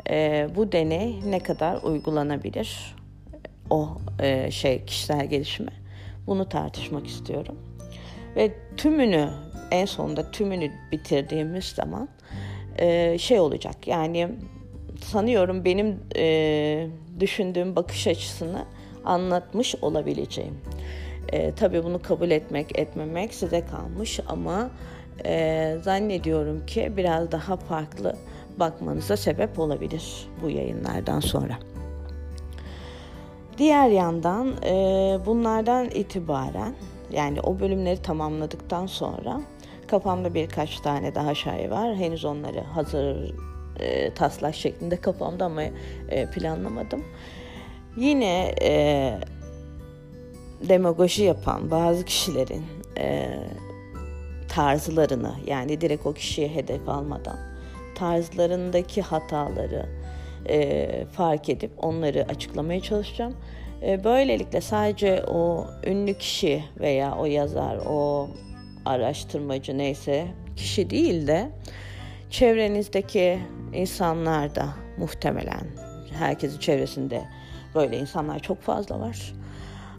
e, 0.09 0.47
bu 0.55 0.71
deney 0.71 1.21
ne 1.25 1.39
kadar 1.39 1.83
uygulanabilir 1.83 2.95
o 3.69 3.89
e, 4.19 4.51
şey 4.51 4.85
kişisel 4.85 5.25
gelişime 5.25 5.71
bunu 6.27 6.49
tartışmak 6.49 7.07
istiyorum 7.07 7.57
ve 8.35 8.51
tümünü 8.77 9.29
en 9.71 9.85
sonunda 9.85 10.31
tümünü 10.31 10.71
bitirdiğimiz 10.91 11.65
zaman 11.65 12.09
e, 12.77 13.17
şey 13.17 13.39
olacak 13.39 13.87
yani 13.87 14.29
sanıyorum 15.01 15.65
benim 15.65 15.99
e, 16.15 16.87
düşündüğüm 17.19 17.75
bakış 17.75 18.07
açısını 18.07 18.65
anlatmış 19.05 19.75
olabileceğim. 19.81 20.57
E, 21.31 21.55
tabii 21.55 21.83
bunu 21.83 22.01
kabul 22.01 22.31
etmek 22.31 22.79
etmemek 22.79 23.33
size 23.33 23.65
kalmış 23.65 24.19
ama 24.27 24.69
e, 25.25 25.75
zannediyorum 25.81 26.65
ki 26.65 26.93
biraz 26.97 27.31
daha 27.31 27.57
farklı 27.57 28.15
bakmanıza 28.59 29.17
sebep 29.17 29.59
olabilir 29.59 30.27
bu 30.43 30.49
yayınlardan 30.49 31.19
sonra. 31.19 31.57
Diğer 33.57 33.89
yandan 33.89 34.53
e, 34.63 34.71
bunlardan 35.25 35.89
itibaren 35.89 36.73
yani 37.11 37.41
o 37.41 37.59
bölümleri 37.59 38.01
tamamladıktan 38.01 38.85
sonra 38.85 39.41
kafamda 39.87 40.33
birkaç 40.33 40.79
tane 40.79 41.15
daha 41.15 41.35
şey 41.35 41.71
var. 41.71 41.95
Henüz 41.95 42.25
onları 42.25 42.61
hazır 42.61 43.33
e, 43.79 44.13
taslak 44.13 44.55
şeklinde 44.55 44.95
kafamda 44.95 45.45
ama 45.45 45.63
e, 46.09 46.29
planlamadım. 46.31 47.03
Yine 47.97 48.55
e, 48.61 49.19
demagoji 50.69 51.23
yapan 51.23 51.71
bazı 51.71 52.05
kişilerin 52.05 52.63
e, 52.97 53.29
tarzlarını 54.49 55.33
yani 55.47 55.81
direkt 55.81 56.05
o 56.05 56.13
kişiye 56.13 56.47
hedef 56.47 56.89
almadan 56.89 57.37
tarzlarındaki 57.95 59.01
hataları 59.01 59.85
e, 60.49 60.89
fark 61.11 61.49
edip 61.49 61.71
onları 61.77 62.25
açıklamaya 62.29 62.81
çalışacağım. 62.81 63.35
E, 63.81 64.03
böylelikle 64.03 64.61
sadece 64.61 65.23
o 65.23 65.67
ünlü 65.85 66.13
kişi 66.13 66.63
veya 66.79 67.15
o 67.17 67.25
yazar, 67.25 67.77
o 67.89 68.29
araştırmacı 68.85 69.77
neyse 69.77 70.27
kişi 70.55 70.89
değil 70.89 71.27
de 71.27 71.49
çevrenizdeki 72.33 73.39
insanlar 73.73 74.55
da 74.55 74.69
muhtemelen 74.97 75.67
herkesin 76.19 76.59
çevresinde 76.59 77.23
böyle 77.75 77.97
insanlar 77.97 78.39
çok 78.39 78.61
fazla 78.61 78.99
var. 78.99 79.33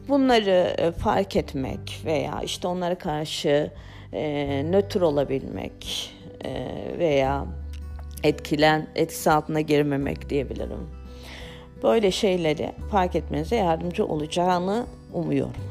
Bunları 0.09 0.75
e, 0.79 0.93
fark 0.93 1.37
etmek 1.37 2.03
veya 2.05 2.41
işte 2.45 2.69
onlara 2.69 2.95
karşı 2.95 3.71
e, 4.13 4.63
nötr 4.71 5.01
olabilmek 5.01 6.11
e, 6.45 6.69
veya 6.99 7.47
etkilen 8.23 8.87
etkisi 8.95 9.31
altına 9.31 9.61
girmemek 9.61 10.31
diyebilirim. 10.31 10.91
Böyle 11.83 12.11
şeyleri 12.11 12.73
fark 12.91 13.17
etmenize 13.17 13.57
yardımcı 13.57 14.07
olacağını 14.07 14.87
umuyorum. 15.13 15.65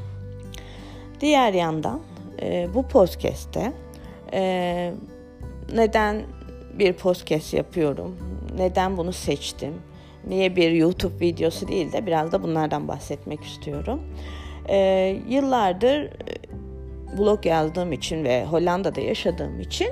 Diğer 1.20 1.52
yandan 1.52 2.00
e, 2.42 2.68
bu 2.74 2.88
podcast'te 2.88 3.72
e, 4.32 4.92
neden 5.74 6.22
bir 6.78 6.92
podcast 6.92 7.54
yapıyorum, 7.54 8.16
neden 8.58 8.96
bunu 8.96 9.12
seçtim, 9.12 9.74
niye 10.26 10.56
bir 10.56 10.70
YouTube 10.70 11.20
videosu 11.20 11.68
değil 11.68 11.92
de 11.92 12.06
biraz 12.06 12.32
da 12.32 12.42
bunlardan 12.42 12.88
bahsetmek 12.88 13.44
istiyorum. 13.44 14.00
E, 14.68 14.76
yıllardır 15.28 16.02
e, 16.02 16.10
blog 17.18 17.46
yazdığım 17.46 17.92
için 17.92 18.24
ve 18.24 18.44
Hollanda'da 18.44 19.00
yaşadığım 19.00 19.60
için 19.60 19.88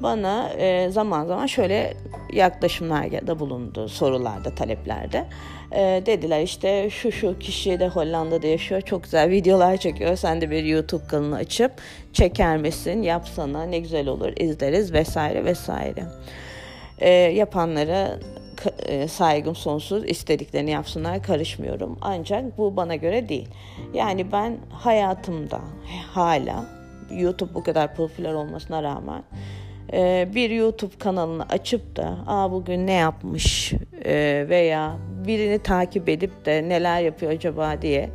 bana 0.00 0.48
e, 0.48 0.90
zaman 0.90 1.26
zaman 1.26 1.46
şöyle 1.46 1.94
yaklaşımlarda 2.32 3.38
bulundu 3.38 3.88
sorularda, 3.88 4.54
taleplerde. 4.54 5.24
E, 5.72 6.02
dediler 6.06 6.42
işte 6.42 6.90
şu 6.90 7.12
şu 7.12 7.38
kişi 7.38 7.80
de 7.80 7.88
Hollanda'da 7.88 8.46
yaşıyor, 8.46 8.80
çok 8.80 9.04
güzel 9.04 9.30
videolar 9.30 9.76
çekiyor. 9.76 10.16
Sen 10.16 10.40
de 10.40 10.50
bir 10.50 10.64
YouTube 10.64 11.06
kanalı 11.06 11.36
açıp 11.36 11.72
çeker 12.12 12.56
misin, 12.56 13.02
yapsana 13.02 13.64
ne 13.64 13.78
güzel 13.78 14.08
olur, 14.08 14.32
izleriz 14.36 14.92
vesaire 14.92 15.44
vesaire. 15.44 16.04
E, 16.98 17.10
yapanlara 17.10 18.18
e, 18.86 19.08
saygım 19.08 19.56
sonsuz 19.56 20.04
istediklerini 20.04 20.70
yapsınlar 20.70 21.22
karışmıyorum 21.22 21.98
ancak 22.00 22.58
bu 22.58 22.76
bana 22.76 22.94
göre 22.94 23.28
değil 23.28 23.48
yani 23.94 24.32
ben 24.32 24.58
hayatımda 24.70 25.60
hala 26.12 26.64
YouTube 27.10 27.54
bu 27.54 27.62
kadar 27.62 27.94
popüler 27.94 28.32
olmasına 28.32 28.82
rağmen 28.82 29.22
e, 29.92 30.28
bir 30.34 30.50
YouTube 30.50 30.98
kanalını 30.98 31.42
açıp 31.48 31.96
da 31.96 32.18
Aa, 32.26 32.52
bugün 32.52 32.86
ne 32.86 32.92
yapmış 32.92 33.72
e, 34.04 34.46
veya 34.48 34.96
birini 35.26 35.58
takip 35.58 36.08
edip 36.08 36.46
de 36.46 36.68
neler 36.68 37.00
yapıyor 37.00 37.32
acaba 37.32 37.82
diye 37.82 38.10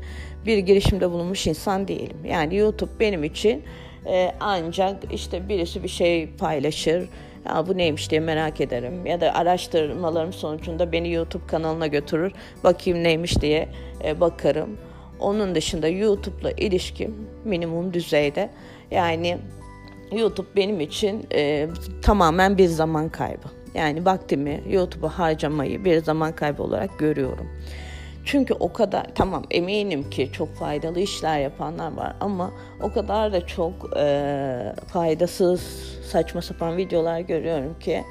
bir 0.46 0.58
girişimde 0.58 1.12
bulunmuş 1.12 1.48
insan 1.48 1.88
değilim. 1.88 2.18
Yani 2.26 2.56
YouTube 2.56 2.92
benim 3.00 3.24
için 3.24 3.64
e, 4.06 4.32
ancak 4.40 5.14
işte 5.14 5.50
birisi 5.50 5.84
bir 5.84 5.90
şey 5.90 6.30
paylaşır, 6.30 7.10
ya 7.46 7.68
bu 7.68 7.78
neymiş 7.78 8.12
diye 8.12 8.22
merak 8.22 8.62
ederim 8.62 9.06
ya 9.06 9.22
da 9.22 9.36
araştırmalarım 9.36 10.34
sonucunda 10.34 10.92
beni 10.92 11.12
YouTube 11.12 11.48
kanalına 11.48 11.88
götürür, 11.88 12.32
bakayım 12.64 13.04
neymiş 13.04 13.42
diye 13.42 13.70
bakarım. 14.20 14.78
Onun 15.20 15.56
dışında 15.56 15.88
YouTube'la 15.88 16.52
ilişkim 16.52 17.16
minimum 17.46 17.94
düzeyde. 17.94 18.50
Yani 18.92 19.38
YouTube 20.12 20.48
benim 20.56 20.80
için 20.80 21.28
e, 21.34 21.70
tamamen 22.02 22.58
bir 22.58 22.68
zaman 22.68 23.10
kaybı. 23.10 23.48
Yani 23.74 24.06
vaktimi 24.06 24.64
YouTube'a 24.70 25.20
harcamayı 25.20 25.86
bir 25.86 26.04
zaman 26.04 26.36
kaybı 26.36 26.64
olarak 26.64 27.00
görüyorum. 27.00 27.50
Çünkü 28.26 28.54
o 28.54 28.74
kadar 28.74 29.06
tamam 29.16 29.44
eminim 29.52 30.10
ki 30.10 30.30
çok 30.34 30.56
faydalı 30.56 31.00
işler 31.00 31.40
yapanlar 31.40 31.92
var 31.92 32.16
ama 32.20 32.52
o 32.82 32.94
kadar 32.94 33.34
da 33.34 33.48
çok 33.48 33.74
e, 33.98 34.76
faydasız 34.88 35.62
saçma 36.12 36.42
sapan 36.42 36.78
videolar 36.78 37.20
görüyorum 37.20 37.80
ki 37.80 38.04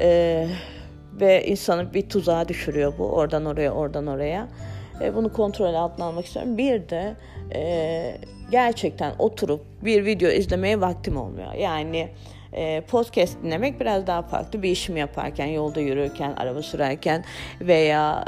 e, 0.00 0.48
ve 1.20 1.46
insanı 1.46 1.94
bir 1.94 2.08
tuzağa 2.08 2.48
düşürüyor 2.48 2.92
bu 2.98 3.04
oradan 3.04 3.44
oraya 3.44 3.70
oradan 3.70 4.06
oraya. 4.06 4.48
E, 5.00 5.14
bunu 5.14 5.32
kontrol 5.32 5.74
altına 5.74 6.04
almak 6.04 6.24
istiyorum. 6.24 6.58
Bir 6.58 6.88
de 6.88 7.16
e, 7.54 8.18
gerçekten 8.50 9.12
oturup 9.18 9.64
bir 9.82 10.04
video 10.04 10.30
izlemeye 10.30 10.80
vaktim 10.80 11.16
olmuyor. 11.16 11.52
Yani 11.52 12.08
e, 12.52 12.80
podcast 12.80 13.42
dinlemek 13.42 13.80
biraz 13.80 14.06
daha 14.06 14.22
farklı. 14.22 14.62
Bir 14.62 14.70
işimi 14.70 15.00
yaparken, 15.00 15.46
yolda 15.46 15.80
yürürken, 15.80 16.32
araba 16.36 16.62
sürerken 16.62 17.24
veya 17.60 18.24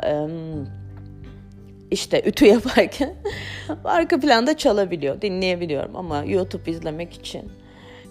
işte 1.90 2.22
ütü 2.26 2.46
yaparken 2.54 3.14
arka 3.84 4.20
planda 4.20 4.56
çalabiliyor, 4.56 5.20
dinleyebiliyorum. 5.20 5.96
Ama 5.96 6.24
YouTube 6.24 6.70
izlemek 6.70 7.12
için 7.12 7.52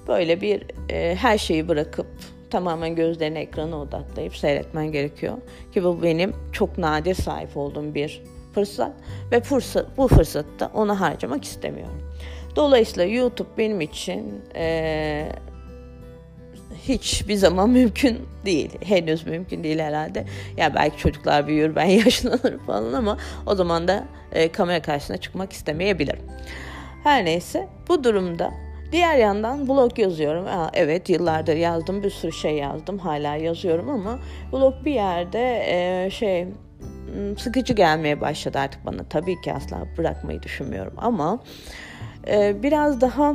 böyle 0.08 0.42
bir 0.42 0.64
e, 0.90 1.16
her 1.16 1.38
şeyi 1.38 1.68
bırakıp 1.68 2.08
tamamen 2.50 2.96
gözlerini 2.96 3.38
ekrana 3.38 3.78
odaklayıp 3.82 4.36
seyretmen 4.36 4.92
gerekiyor. 4.92 5.38
Ki 5.74 5.84
bu 5.84 6.04
benim 6.04 6.34
çok 6.52 6.78
nadir 6.78 7.14
sahip 7.14 7.58
olduğum 7.58 7.96
bir 7.96 8.22
fırsat 8.58 8.92
ve 9.32 9.42
fırsat, 9.42 9.98
bu 9.98 10.08
fırsatta 10.08 10.72
onu 10.74 11.02
harcamak 11.02 11.44
istemiyorum. 11.44 12.02
Dolayısıyla 12.56 13.06
YouTube 13.06 13.50
benim 13.58 13.82
için 13.82 14.42
e, 14.56 15.30
hiçbir 16.88 17.36
zaman 17.36 17.70
mümkün 17.80 18.20
değil. 18.46 18.70
Henüz 18.84 19.28
mümkün 19.28 19.64
değil 19.64 19.80
herhalde. 19.80 20.26
Ya 20.58 20.76
belki 20.76 20.98
çocuklar 20.98 21.48
büyür, 21.48 21.76
ben 21.76 21.86
yaşlanırım 21.86 22.66
falan 22.66 22.94
ama 22.94 23.18
o 23.46 23.56
zaman 23.56 23.88
da 23.88 24.06
e, 24.32 24.52
kamera 24.52 24.82
karşısına 24.82 25.18
çıkmak 25.18 25.54
istemeyebilirim. 25.54 26.22
Her 27.04 27.26
neyse 27.26 27.68
bu 27.88 28.04
durumda 28.04 28.52
diğer 28.92 29.18
yandan 29.18 29.68
blog 29.68 30.00
yazıyorum. 30.00 30.46
Aa, 30.48 30.70
evet 30.74 31.10
yıllardır 31.10 31.56
yazdım 31.56 32.04
bir 32.04 32.10
sürü 32.10 32.32
şey 32.32 32.56
yazdım 32.56 32.98
hala 33.00 33.36
yazıyorum 33.36 33.90
ama 33.90 34.20
blog 34.52 34.74
bir 34.86 34.94
yerde 34.94 35.64
e, 35.68 36.10
şey 36.10 36.48
sıkıcı 37.38 37.74
gelmeye 37.74 38.22
başladı 38.22 38.60
artık 38.60 38.86
bana. 38.86 39.04
Tabii 39.10 39.42
ki 39.42 39.54
asla 39.54 39.78
bırakmayı 39.98 40.44
düşünmüyorum 40.44 40.94
ama 40.98 41.40
e, 42.28 42.64
biraz 42.64 43.02
daha 43.02 43.34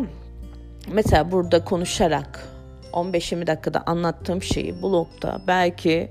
mesela 0.92 1.32
burada 1.32 1.64
konuşarak 1.64 2.48
15-20 2.92 3.46
dakikada 3.46 3.82
anlattığım 3.86 4.42
şeyi 4.42 4.82
blogda 4.82 5.40
belki 5.46 6.10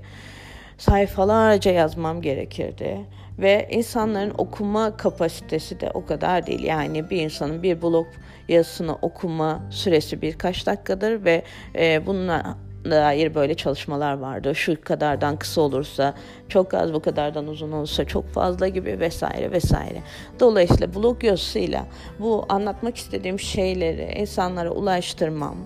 sayfalarca 0.78 1.70
yazmam 1.70 2.22
gerekirdi. 2.22 3.00
Ve 3.38 3.68
insanların 3.70 4.34
okuma 4.38 4.96
kapasitesi 4.96 5.80
de 5.80 5.90
o 5.94 6.06
kadar 6.06 6.46
değil. 6.46 6.62
Yani 6.62 7.10
bir 7.10 7.20
insanın 7.20 7.62
bir 7.62 7.82
blog 7.82 8.06
yazısını 8.48 8.94
okuma 8.94 9.62
süresi 9.70 10.22
birkaç 10.22 10.66
dakikadır 10.66 11.24
ve 11.24 11.42
e, 11.74 12.06
bununla 12.06 12.56
dair 12.84 13.34
böyle 13.34 13.54
çalışmalar 13.54 14.18
vardı. 14.18 14.54
Şu 14.54 14.80
kadardan 14.84 15.36
kısa 15.36 15.60
olursa, 15.60 16.14
çok 16.48 16.74
az 16.74 16.92
bu 16.92 17.00
kadardan 17.00 17.46
uzun 17.46 17.72
olursa 17.72 18.04
çok 18.04 18.28
fazla 18.28 18.68
gibi 18.68 19.00
vesaire 19.00 19.50
vesaire. 19.50 20.02
Dolayısıyla 20.40 20.94
blog 20.94 21.24
yazısıyla 21.24 21.86
bu 22.18 22.46
anlatmak 22.48 22.96
istediğim 22.96 23.40
şeyleri 23.40 24.18
insanlara 24.18 24.70
ulaştırmam, 24.70 25.56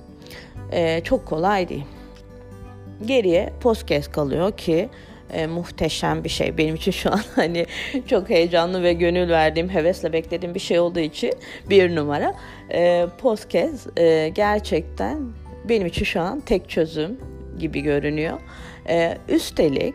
e, 0.72 1.00
çok 1.04 1.26
kolay 1.26 1.68
değil. 1.68 1.84
Geriye 3.06 3.52
podcast 3.60 4.12
kalıyor 4.12 4.56
ki 4.56 4.88
e, 5.32 5.46
muhteşem 5.46 6.24
bir 6.24 6.28
şey. 6.28 6.58
Benim 6.58 6.74
için 6.74 6.92
şu 6.92 7.12
an 7.12 7.20
hani 7.36 7.66
çok 8.06 8.30
heyecanlı 8.30 8.82
ve 8.82 8.92
gönül 8.92 9.28
verdiğim, 9.28 9.68
hevesle 9.68 10.12
beklediğim 10.12 10.54
bir 10.54 10.60
şey 10.60 10.78
olduğu 10.78 11.00
için 11.00 11.32
bir 11.70 11.96
numara. 11.96 12.34
E, 12.72 13.06
podcast 13.18 13.98
e, 13.98 14.28
gerçekten 14.28 15.18
benim 15.68 15.86
için 15.86 16.04
şu 16.04 16.20
an 16.20 16.40
tek 16.40 16.68
çözüm 16.68 17.20
gibi 17.58 17.80
görünüyor. 17.80 18.38
E, 18.88 19.18
üstelik 19.28 19.94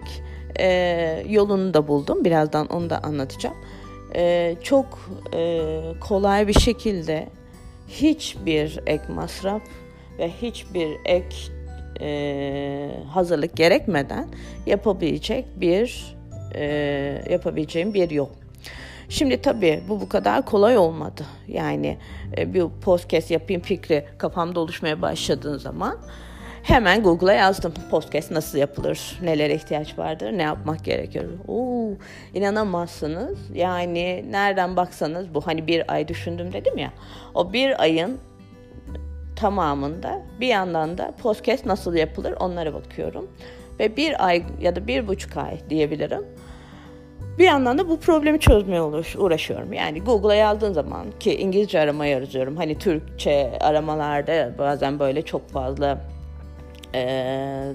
e, 0.59 1.23
yolunu 1.29 1.73
da 1.73 1.87
buldum. 1.87 2.25
Birazdan 2.25 2.67
onu 2.67 2.89
da 2.89 3.03
anlatacağım. 3.03 3.55
E, 4.15 4.55
çok 4.63 5.09
e, 5.33 5.69
kolay 6.01 6.47
bir 6.47 6.59
şekilde 6.59 7.27
hiçbir 7.87 8.79
ek 8.87 9.03
masraf 9.13 9.61
ve 10.19 10.29
hiçbir 10.29 10.89
ek 11.05 11.35
e, 12.01 12.89
hazırlık 13.09 13.55
gerekmeden 13.55 14.27
yapabilecek 14.65 15.45
bir 15.61 16.15
e, 16.55 16.63
yapabileceğim 17.29 17.93
bir 17.93 18.09
yol. 18.09 18.29
Şimdi 19.11 19.41
tabii 19.41 19.83
bu 19.89 20.01
bu 20.01 20.09
kadar 20.09 20.45
kolay 20.45 20.77
olmadı. 20.77 21.25
Yani 21.47 21.97
e, 22.37 22.53
bir 22.53 22.63
podcast 22.81 23.31
yapayım 23.31 23.61
fikri 23.61 24.05
kafamda 24.17 24.59
oluşmaya 24.59 25.01
başladığın 25.01 25.57
zaman 25.57 25.97
hemen 26.63 27.03
Google'a 27.03 27.33
yazdım 27.33 27.73
podcast 27.91 28.31
nasıl 28.31 28.57
yapılır, 28.57 29.19
nelere 29.23 29.55
ihtiyaç 29.55 29.97
vardır, 29.97 30.31
ne 30.31 30.41
yapmak 30.41 30.85
gerekiyor. 30.85 31.25
Oo, 31.47 31.89
inanamazsınız. 32.33 33.37
Yani 33.53 34.31
nereden 34.31 34.75
baksanız 34.75 35.33
bu 35.33 35.47
hani 35.47 35.67
bir 35.67 35.93
ay 35.93 36.07
düşündüm 36.07 36.53
dedim 36.53 36.77
ya. 36.77 36.93
O 37.33 37.53
bir 37.53 37.81
ayın 37.81 38.17
tamamında 39.35 40.21
bir 40.39 40.47
yandan 40.47 40.97
da 40.97 41.13
podcast 41.21 41.65
nasıl 41.65 41.95
yapılır 41.95 42.33
onlara 42.39 42.73
bakıyorum. 42.73 43.27
Ve 43.79 43.97
bir 43.97 44.25
ay 44.25 44.43
ya 44.61 44.75
da 44.75 44.87
bir 44.87 45.07
buçuk 45.07 45.37
ay 45.37 45.69
diyebilirim. 45.69 46.25
Bir 47.37 47.45
yandan 47.45 47.77
da 47.77 47.89
bu 47.89 47.99
problemi 47.99 48.39
çözmeye 48.39 48.81
uğraşıyorum. 49.17 49.73
Yani 49.73 50.01
Google'a 50.01 50.35
yazdığın 50.35 50.73
zaman 50.73 51.07
ki 51.19 51.35
İngilizce 51.35 51.79
arama 51.79 52.05
yazıyorum. 52.05 52.57
Hani 52.57 52.77
Türkçe 52.77 53.57
aramalarda 53.61 54.55
bazen 54.57 54.99
böyle 54.99 55.21
çok 55.21 55.49
fazla 55.49 56.01
e, 56.95 57.01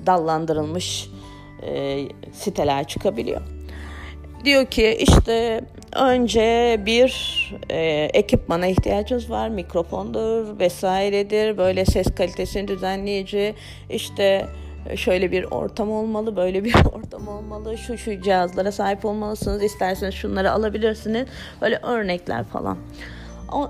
dallandırılmış 0.07 1.11
e, 1.63 1.99
siteler 2.33 2.87
çıkabiliyor. 2.87 3.41
Diyor 4.45 4.67
ki 4.67 4.97
işte 5.01 5.61
önce 5.97 6.81
bir 6.87 7.13
e, 7.71 8.11
ekipmana 8.15 8.67
ihtiyacınız 8.67 9.31
var. 9.31 9.49
Mikrofondur 9.49 10.59
vesairedir. 10.59 11.59
Böyle 11.59 11.85
ses 11.85 12.15
kalitesini 12.15 12.69
düzenleyici 12.69 13.55
işte 13.91 14.47
şöyle 14.97 15.33
bir 15.33 15.45
ortam 15.45 15.91
olmalı, 15.91 16.37
böyle 16.37 16.65
bir 16.65 16.75
ortam 16.95 17.29
olmalı, 17.29 17.79
şu 17.79 17.99
şu 17.99 18.23
cihazlara 18.23 18.73
sahip 18.73 19.05
olmalısınız, 19.05 19.63
isterseniz 19.63 20.15
şunları 20.15 20.53
alabilirsiniz. 20.53 21.27
Böyle 21.63 21.77
örnekler 21.77 22.45
falan. 22.45 22.79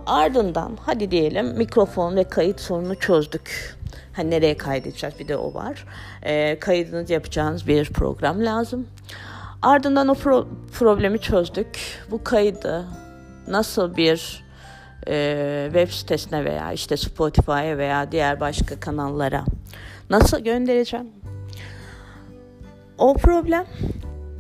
Ardından 0.07 0.79
hadi 0.81 1.11
diyelim 1.11 1.47
mikrofon 1.47 2.17
ve 2.17 2.25
kayıt 2.25 2.61
sorunu 2.61 2.95
çözdük. 2.95 3.77
Hani 4.13 4.31
nereye 4.31 4.57
kaydedeceğiz 4.57 5.19
bir 5.19 5.29
de 5.29 5.37
o 5.37 5.55
var. 5.55 5.85
E, 6.23 6.59
kaydınızı 6.59 7.13
yapacağınız 7.13 7.69
bir 7.69 7.93
program 7.93 8.45
lazım. 8.45 8.87
Ardından 9.63 10.09
o 10.09 10.13
pro- 10.13 10.47
problemi 10.73 11.19
çözdük. 11.19 11.79
Bu 12.11 12.25
kaydı 12.25 12.85
nasıl 13.49 13.97
bir 13.97 14.45
e, 15.09 15.69
web 15.73 15.89
sitesine 15.89 16.45
veya 16.45 16.73
işte 16.73 16.97
Spotify'a 16.97 17.79
veya 17.79 18.13
diğer 18.13 18.41
başka 18.41 18.81
kanallara 18.81 19.45
nasıl 20.11 20.39
göndereceğim? 20.39 21.07
O 22.99 23.15
problem 23.15 23.67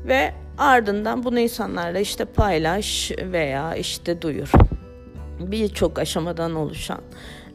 ve 0.06 0.32
ardından 0.58 1.24
bunu 1.24 1.38
insanlarla 1.38 1.98
işte 1.98 2.24
paylaş 2.24 3.12
veya 3.18 3.74
işte 3.74 4.22
duyur. 4.22 4.52
Birçok 5.40 5.98
aşamadan 5.98 6.54
oluşan 6.54 7.00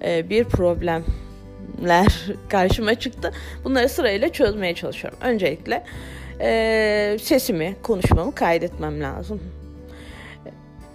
e, 0.05 0.29
bir 0.29 0.43
problemler 0.43 2.25
karşıma 2.49 2.95
çıktı. 2.95 3.31
Bunları 3.63 3.89
sırayla 3.89 4.29
çözmeye 4.29 4.75
çalışıyorum. 4.75 5.19
Öncelikle 5.21 5.83
e, 6.41 7.17
sesimi, 7.21 7.75
konuşmamı 7.83 8.35
kaydetmem 8.35 9.01
lazım. 9.01 9.41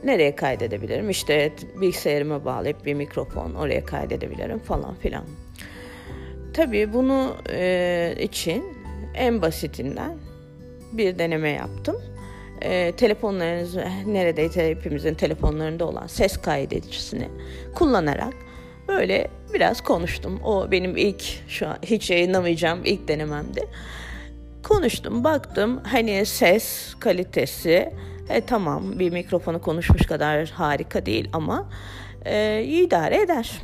Nereye 0.04 0.36
kaydedebilirim? 0.36 1.10
İşte 1.10 1.52
bilgisayarıma 1.80 2.44
bağlayıp 2.44 2.84
bir 2.86 2.94
mikrofon 2.94 3.54
oraya 3.54 3.84
kaydedebilirim 3.84 4.58
falan 4.58 4.94
filan. 4.94 5.24
Tabii 6.56 6.92
bunu 6.92 7.36
e, 7.50 8.14
için 8.18 8.64
en 9.14 9.42
basitinden 9.42 10.18
bir 10.92 11.18
deneme 11.18 11.50
yaptım. 11.50 11.96
E, 12.62 12.92
telefonlarınız 12.92 13.76
neredeyse 14.06 14.70
hepimizin 14.70 15.14
telefonlarında 15.14 15.86
olan 15.86 16.06
ses 16.06 16.36
kaydedicisini 16.36 17.28
kullanarak 17.74 18.34
böyle 18.88 19.28
biraz 19.54 19.80
konuştum. 19.80 20.40
O 20.44 20.70
benim 20.70 20.96
ilk 20.96 21.22
şu 21.48 21.68
an 21.68 21.76
hiç 21.82 22.10
yayınlamayacağım 22.10 22.80
ilk 22.84 23.08
denememdi. 23.08 23.68
Konuştum, 24.62 25.24
baktım 25.24 25.80
hani 25.84 26.26
ses 26.26 26.94
kalitesi 27.00 27.92
e, 28.28 28.40
tamam 28.40 28.98
bir 28.98 29.12
mikrofonu 29.12 29.60
konuşmuş 29.60 30.06
kadar 30.06 30.48
harika 30.48 31.06
değil 31.06 31.28
ama 31.32 31.68
e, 32.24 32.62
idare 32.64 33.20
eder. 33.20 33.62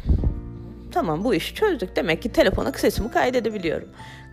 Tamam 0.93 1.25
bu 1.25 1.35
işi 1.35 1.55
çözdük. 1.55 1.97
Demek 1.97 2.23
ki 2.23 2.33
telefona 2.33 2.73
sesimi 2.73 3.11
kaydedebiliyorum. 3.11 3.89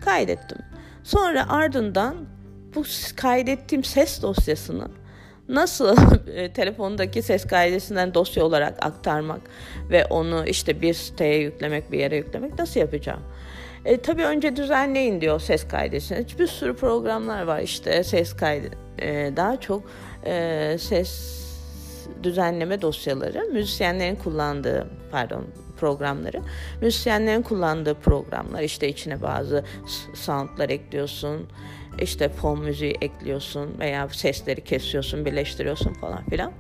Kaydettim. 0.06 0.58
Sonra 1.04 1.50
ardından 1.50 2.16
bu 2.76 2.84
kaydettiğim 3.16 3.84
ses 3.84 4.22
dosyasını 4.22 4.88
nasıl 5.50 5.98
e, 6.36 6.54
telefondaki 6.54 7.22
ses 7.22 7.48
kaydesinden 7.48 8.14
dosya 8.14 8.46
olarak 8.46 8.86
aktarmak 8.86 9.42
ve 9.90 10.06
onu 10.06 10.46
işte 10.48 10.82
bir 10.82 10.94
siteye 10.94 11.38
yüklemek, 11.40 11.92
bir 11.92 12.00
yere 12.00 12.16
yüklemek 12.18 12.60
nasıl 12.60 12.80
yapacağım? 12.80 13.22
E, 13.86 13.98
tabii 13.98 14.26
önce 14.26 14.56
düzenleyin 14.56 15.22
diyor 15.22 15.40
ses 15.40 15.68
kaydesini. 15.68 16.26
Bir 16.40 16.48
sürü 16.48 16.76
programlar 16.76 17.44
var 17.44 17.60
işte 17.60 18.04
ses 18.04 18.34
kaydı. 18.36 18.68
E, 19.02 19.32
daha 19.36 19.60
çok 19.60 19.84
e, 20.26 20.76
ses 20.80 21.40
düzenleme 22.24 22.82
dosyaları 22.82 23.46
müzisyenlerin 23.54 24.16
kullandığı 24.16 24.88
pardon 25.12 25.46
programları 25.80 26.42
müzisyenlerin 26.82 27.42
kullandığı 27.42 27.94
programlar 27.94 28.62
işte 28.62 28.90
içine 28.90 29.22
bazı 29.22 29.64
soundlar 30.14 30.70
ekliyorsun 30.70 31.50
işte 32.00 32.30
fon 32.30 32.60
müziği 32.60 32.98
ekliyorsun 33.02 33.80
veya 33.80 34.10
sesleri 34.10 34.64
kesiyorsun 34.64 35.26
birleştiriyorsun 35.26 35.94
falan 35.94 36.26
filan 36.30 36.52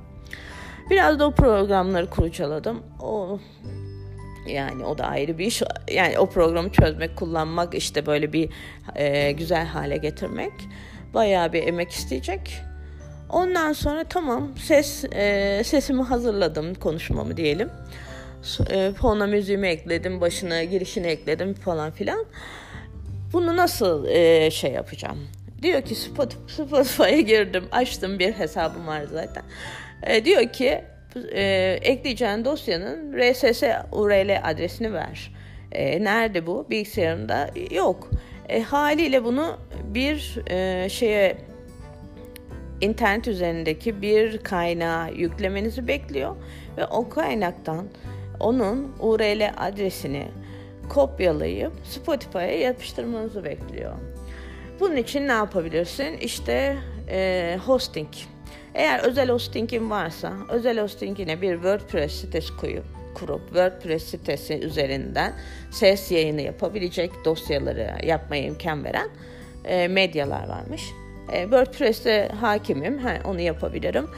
biraz 0.89 1.19
da 1.19 1.27
o 1.27 1.32
programları 1.32 2.10
kurcaladım 2.10 2.84
o 3.01 3.39
yani 4.47 4.86
o 4.86 4.97
da 4.97 5.05
ayrı 5.05 5.38
bir 5.38 5.45
iş. 5.45 5.62
Yani 5.91 6.19
o 6.19 6.29
programı 6.29 6.71
çözmek, 6.71 7.15
kullanmak, 7.15 7.75
işte 7.75 8.05
böyle 8.05 8.34
bir 8.34 8.49
e, 8.95 9.32
güzel 9.32 9.65
hale 9.65 9.97
getirmek 9.97 10.53
bayağı 11.13 11.53
bir 11.53 11.67
emek 11.67 11.91
isteyecek. 11.91 12.62
Ondan 13.29 13.73
sonra 13.73 14.03
tamam 14.03 14.49
ses 14.58 15.05
e, 15.12 15.62
sesimi 15.65 16.03
hazırladım 16.03 16.73
konuşmamı 16.73 17.38
diyelim. 17.38 17.69
E, 18.69 18.91
fona 18.91 19.28
müziğimi 19.28 19.67
ekledim, 19.67 20.21
başına 20.21 20.63
girişini 20.63 21.08
ekledim 21.08 21.54
falan 21.54 21.91
filan. 21.91 22.25
Bunu 23.34 23.58
nasıl 23.58 24.06
e, 24.06 24.52
şey 24.52 24.71
yapacağım? 24.71 25.28
Diyor 25.62 25.82
ki 25.82 25.95
Spotify'a 25.95 27.19
girdim, 27.19 27.63
açtım 27.71 28.19
bir 28.19 28.34
hesabım 28.34 28.88
var 28.88 29.04
zaten. 29.12 29.43
E, 30.04 30.25
diyor 30.25 30.49
ki 30.49 30.84
e, 31.32 31.43
ekleyeceğin 31.82 32.45
dosyanın 32.45 33.13
RSS 33.19 33.63
URL 33.91 34.41
adresini 34.43 34.93
ver. 34.93 35.32
E, 35.71 36.04
nerede 36.04 36.47
bu? 36.47 36.67
Bilgisayarında 36.69 37.49
yok. 37.71 38.10
E, 38.49 38.62
haliyle 38.62 39.23
bunu 39.23 39.58
bir 39.84 40.38
e, 40.49 40.89
şeye 40.89 41.38
internet 42.82 43.28
üzerindeki 43.28 44.02
bir 44.02 44.38
kaynağa 44.38 45.08
yüklemenizi 45.08 45.88
bekliyor 45.88 46.36
ve 46.78 46.86
o 46.86 47.10
kaynaktan 47.10 47.86
onun 48.39 48.95
URL 48.99 49.52
adresini 49.58 50.28
kopyalayıp 50.89 51.73
Spotify'a 51.84 52.41
yapıştırmanızı 52.41 53.43
bekliyor. 53.43 53.93
Bunun 54.80 54.95
için 54.95 55.28
ne 55.28 55.32
yapabilirsin? 55.32 56.17
İşte 56.17 56.78
e, 57.10 57.58
hosting. 57.65 58.10
Eğer 58.73 58.99
özel 58.99 59.30
hostingin 59.30 59.89
varsa 59.89 60.34
özel 60.49 60.80
hostingine 60.80 61.41
bir 61.41 61.54
WordPress 61.54 62.12
sitesi 62.12 62.58
koyup 62.58 62.86
kurup 63.13 63.47
WordPress 63.47 64.04
sitesi 64.04 64.60
üzerinden 64.60 65.34
ses 65.71 66.12
yayını 66.12 66.41
yapabilecek 66.41 67.12
dosyaları 67.25 68.06
yapmaya 68.06 68.43
imkan 68.43 68.84
veren 68.84 69.10
e, 69.65 69.88
medyalar 69.88 70.49
varmış. 70.49 70.84
E, 71.32 71.41
WordPress'te 71.41 72.30
hakimim, 72.39 72.97
ha, 72.97 73.13
onu 73.25 73.39
yapabilirim. 73.39 74.10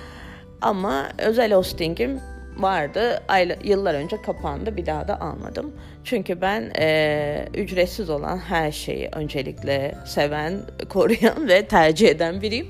Ama 0.62 1.10
özel 1.18 1.54
hostingim 1.54 2.20
vardı. 2.58 3.24
Ayla, 3.28 3.56
yıllar 3.64 3.94
önce 3.94 4.22
kapandı. 4.22 4.78
Bir 4.78 4.86
daha 4.86 5.08
da 5.08 5.22
almadım. 5.22 5.72
Çünkü 6.04 6.42
ben 6.42 6.72
e, 6.80 7.48
ücretsiz 7.54 8.10
olan 8.10 8.38
her 8.38 8.72
şeyi 8.72 9.10
öncelikle 9.14 9.96
seven, 10.06 10.62
koruyan 10.90 11.48
ve 11.48 11.68
tercih 11.68 12.10
eden 12.10 12.42
biriyim. 12.42 12.68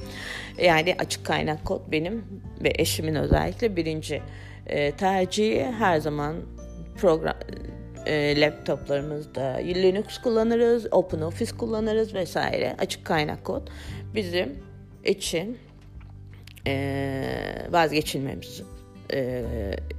Yani 0.64 0.96
açık 1.00 1.26
kaynak 1.26 1.66
kod 1.66 1.92
benim 1.92 2.26
ve 2.64 2.74
eşimin 2.76 3.16
özellikle 3.16 3.76
birinci 3.76 4.22
e, 4.68 4.92
tercihi 4.92 5.66
her 5.80 6.00
zaman 6.00 6.36
program 6.98 7.36
e, 8.06 8.42
laptoplarımızda 8.42 9.44
Linux 9.58 10.18
kullanırız, 10.18 10.88
OpenOffice 10.92 11.58
kullanırız 11.58 12.14
vesaire. 12.14 12.76
Açık 12.80 13.06
kaynak 13.06 13.44
kod 13.44 13.68
bizim 14.16 14.60
için 15.04 15.58
e, 16.68 17.24
vazgeçilmemiz 17.72 18.62
e, 19.14 19.44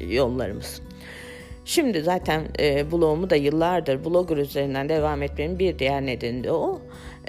yollarımız. 0.01 0.83
Şimdi 1.64 2.03
zaten 2.03 2.42
e, 2.59 2.92
blogumu 2.92 3.31
da 3.31 3.37
yıllardır 3.37 4.05
blogger 4.05 4.37
üzerinden 4.37 4.88
devam 4.88 5.22
etmenin 5.22 5.59
bir 5.59 5.79
diğer 5.79 6.07
nedeni 6.07 6.44
de 6.44 6.53
o. 6.53 6.81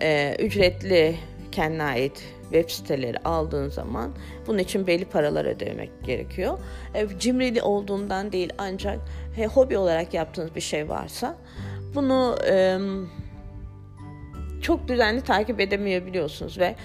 E, 0.01 0.35
ücretli 0.39 1.15
kendine 1.51 1.83
ait 1.83 2.23
web 2.43 2.69
siteleri 2.69 3.17
aldığın 3.17 3.69
zaman 3.69 4.11
bunun 4.47 4.57
için 4.57 4.87
belli 4.87 5.05
paralar 5.05 5.45
ödemek 5.45 5.89
gerekiyor. 6.03 6.59
E, 6.93 7.07
cimrili 7.19 7.61
olduğundan 7.61 8.31
değil 8.31 8.53
ancak 8.57 8.99
he, 9.35 9.45
hobi 9.45 9.77
olarak 9.77 10.13
yaptığınız 10.13 10.55
bir 10.55 10.61
şey 10.61 10.89
varsa 10.89 11.37
bunu 11.95 12.37
e, 12.47 12.77
çok 14.61 14.87
düzenli 14.87 15.21
takip 15.21 15.59
edemeyebiliyorsunuz 15.59 16.59
ve 16.59 16.75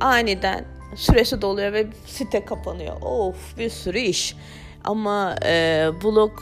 aniden 0.00 0.77
süresi 0.96 1.42
doluyor 1.42 1.72
ve 1.72 1.86
site 2.06 2.44
kapanıyor. 2.44 2.96
Of 3.02 3.58
bir 3.58 3.70
sürü 3.70 3.98
iş. 3.98 4.36
Ama 4.84 5.36
e, 5.44 5.88
blog 6.04 6.32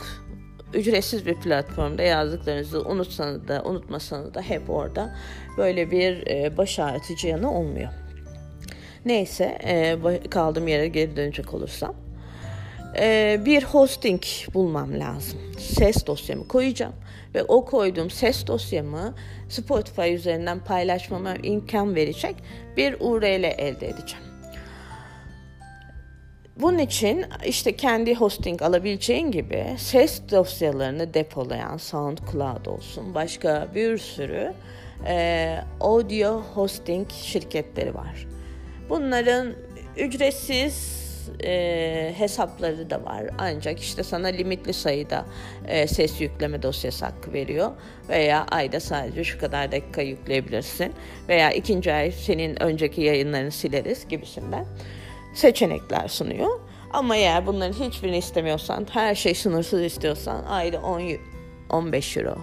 ücretsiz 0.73 1.25
bir 1.25 1.35
platformda 1.35 2.01
yazdıklarınızı 2.01 2.81
unutsanız 2.81 3.47
da 3.47 3.63
unutmasanız 3.65 4.33
da 4.33 4.41
hep 4.41 4.69
orada 4.69 5.15
böyle 5.57 5.91
bir 5.91 6.27
e, 6.27 6.57
baş 6.57 6.79
ağrıtıcı 6.79 7.27
yanı 7.27 7.53
olmuyor. 7.53 7.89
Neyse 9.05 9.57
e, 9.63 9.97
kaldığım 10.29 10.67
yere 10.67 10.87
geri 10.87 11.15
dönecek 11.15 11.53
olursam. 11.53 11.95
E, 12.99 13.39
bir 13.45 13.63
hosting 13.63 14.21
bulmam 14.53 14.99
lazım. 14.99 15.39
Ses 15.59 16.07
dosyamı 16.07 16.47
koyacağım 16.47 16.93
ve 17.35 17.43
o 17.43 17.65
koyduğum 17.65 18.09
ses 18.09 18.47
dosyamı 18.47 19.15
Spotify 19.49 20.13
üzerinden 20.13 20.59
paylaşmama 20.59 21.35
imkan 21.35 21.95
verecek 21.95 22.35
bir 22.77 22.95
URL 22.99 23.43
elde 23.43 23.87
edeceğim. 23.87 24.26
Bunun 26.61 26.77
için 26.77 27.25
işte 27.45 27.75
kendi 27.75 28.15
hosting 28.15 28.61
alabileceğin 28.61 29.31
gibi 29.31 29.65
ses 29.77 30.21
dosyalarını 30.31 31.13
depolayan 31.13 31.77
SoundCloud 31.77 32.65
olsun 32.65 33.15
başka 33.15 33.67
bir 33.75 33.97
sürü 33.97 34.53
e, 35.07 35.57
audio 35.81 36.41
hosting 36.53 37.11
şirketleri 37.11 37.95
var. 37.95 38.27
Bunların 38.89 39.53
ücretsiz 39.97 40.97
e, 41.43 42.13
hesapları 42.17 42.89
da 42.89 43.05
var. 43.05 43.23
Ancak 43.37 43.79
işte 43.79 44.03
sana 44.03 44.27
limitli 44.27 44.73
sayıda 44.73 45.25
e, 45.67 45.87
ses 45.87 46.21
yükleme 46.21 46.61
dosyası 46.61 47.05
hakkı 47.05 47.33
veriyor. 47.33 47.71
Veya 48.09 48.45
ayda 48.51 48.79
sadece 48.79 49.23
şu 49.23 49.39
kadar 49.39 49.71
dakika 49.71 50.01
yükleyebilirsin. 50.01 50.93
Veya 51.29 51.51
ikinci 51.51 51.93
ay 51.93 52.11
senin 52.11 52.63
önceki 52.63 53.01
yayınlarını 53.01 53.51
sileriz 53.51 54.07
gibisinden 54.07 54.65
seçenekler 55.37 56.07
sunuyor. 56.07 56.59
Ama 56.93 57.15
eğer 57.15 57.47
bunların 57.47 57.73
hiçbirini 57.73 58.17
istemiyorsan, 58.17 58.87
her 58.91 59.15
şey 59.15 59.35
sınırsız 59.35 59.81
istiyorsan 59.81 60.43
ayda 60.45 60.81
10 60.81 61.01
15 61.69 62.17
euro 62.17 62.37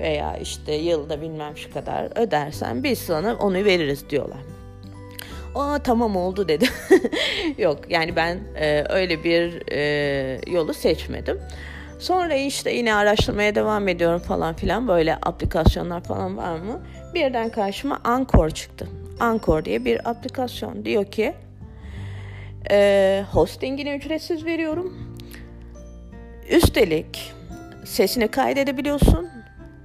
veya 0.00 0.36
işte 0.36 0.74
yılda 0.74 1.20
bilmem 1.20 1.56
şu 1.56 1.72
kadar 1.72 2.18
ödersen 2.18 2.84
biz 2.84 2.98
sana 2.98 3.34
onu 3.34 3.54
veririz 3.54 4.10
diyorlar. 4.10 4.38
Aa 5.54 5.78
tamam 5.78 6.16
oldu 6.16 6.48
dedi. 6.48 6.68
Yok 7.58 7.78
yani 7.88 8.16
ben 8.16 8.38
e, 8.54 8.84
öyle 8.88 9.24
bir 9.24 9.72
e, 9.72 10.40
yolu 10.50 10.74
seçmedim. 10.74 11.40
Sonra 11.98 12.34
işte 12.34 12.70
yine 12.70 12.94
araştırmaya 12.94 13.54
devam 13.54 13.88
ediyorum 13.88 14.20
falan 14.20 14.54
filan 14.54 14.88
böyle 14.88 15.16
aplikasyonlar 15.16 16.00
falan 16.04 16.36
var 16.36 16.58
mı? 16.58 16.80
Birden 17.14 17.48
karşıma 17.50 18.00
Anchor 18.04 18.50
çıktı. 18.50 18.88
Anchor 19.20 19.64
diye 19.64 19.84
bir 19.84 20.10
aplikasyon 20.10 20.84
diyor 20.84 21.04
ki 21.04 21.34
e, 22.70 23.24
hostingini 23.32 23.94
ücretsiz 23.94 24.44
veriyorum. 24.44 25.18
Üstelik 26.50 27.32
sesini 27.84 28.28
kaydedebiliyorsun. 28.28 29.28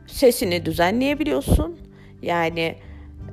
Sesini 0.08 0.66
düzenleyebiliyorsun. 0.66 1.80
Yani 2.22 2.76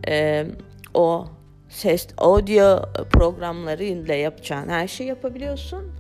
e, 0.09 0.47
o 0.95 1.27
ses 1.69 2.09
audio 2.19 2.83
programlarıyla 3.13 4.15
yapacağın 4.15 4.69
her 4.69 4.89
şeyi 4.89 5.09
yapabiliyorsun 5.09 5.93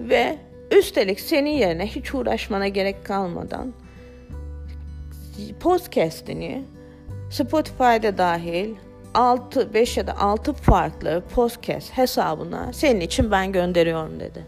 ve 0.00 0.36
üstelik 0.70 1.20
senin 1.20 1.50
yerine 1.50 1.86
hiç 1.86 2.14
uğraşmana 2.14 2.68
gerek 2.68 3.04
kalmadan 3.04 3.72
podcast'ini 5.60 6.64
Spotify'da 7.30 8.18
dahil 8.18 8.74
6 9.16 9.74
5 9.74 9.96
ya 9.96 10.06
da 10.06 10.18
6 10.18 10.52
farklı 10.52 11.22
podcast 11.34 11.98
hesabına 11.98 12.72
senin 12.72 13.00
için 13.00 13.30
ben 13.30 13.52
gönderiyorum 13.52 14.20
dedi. 14.20 14.46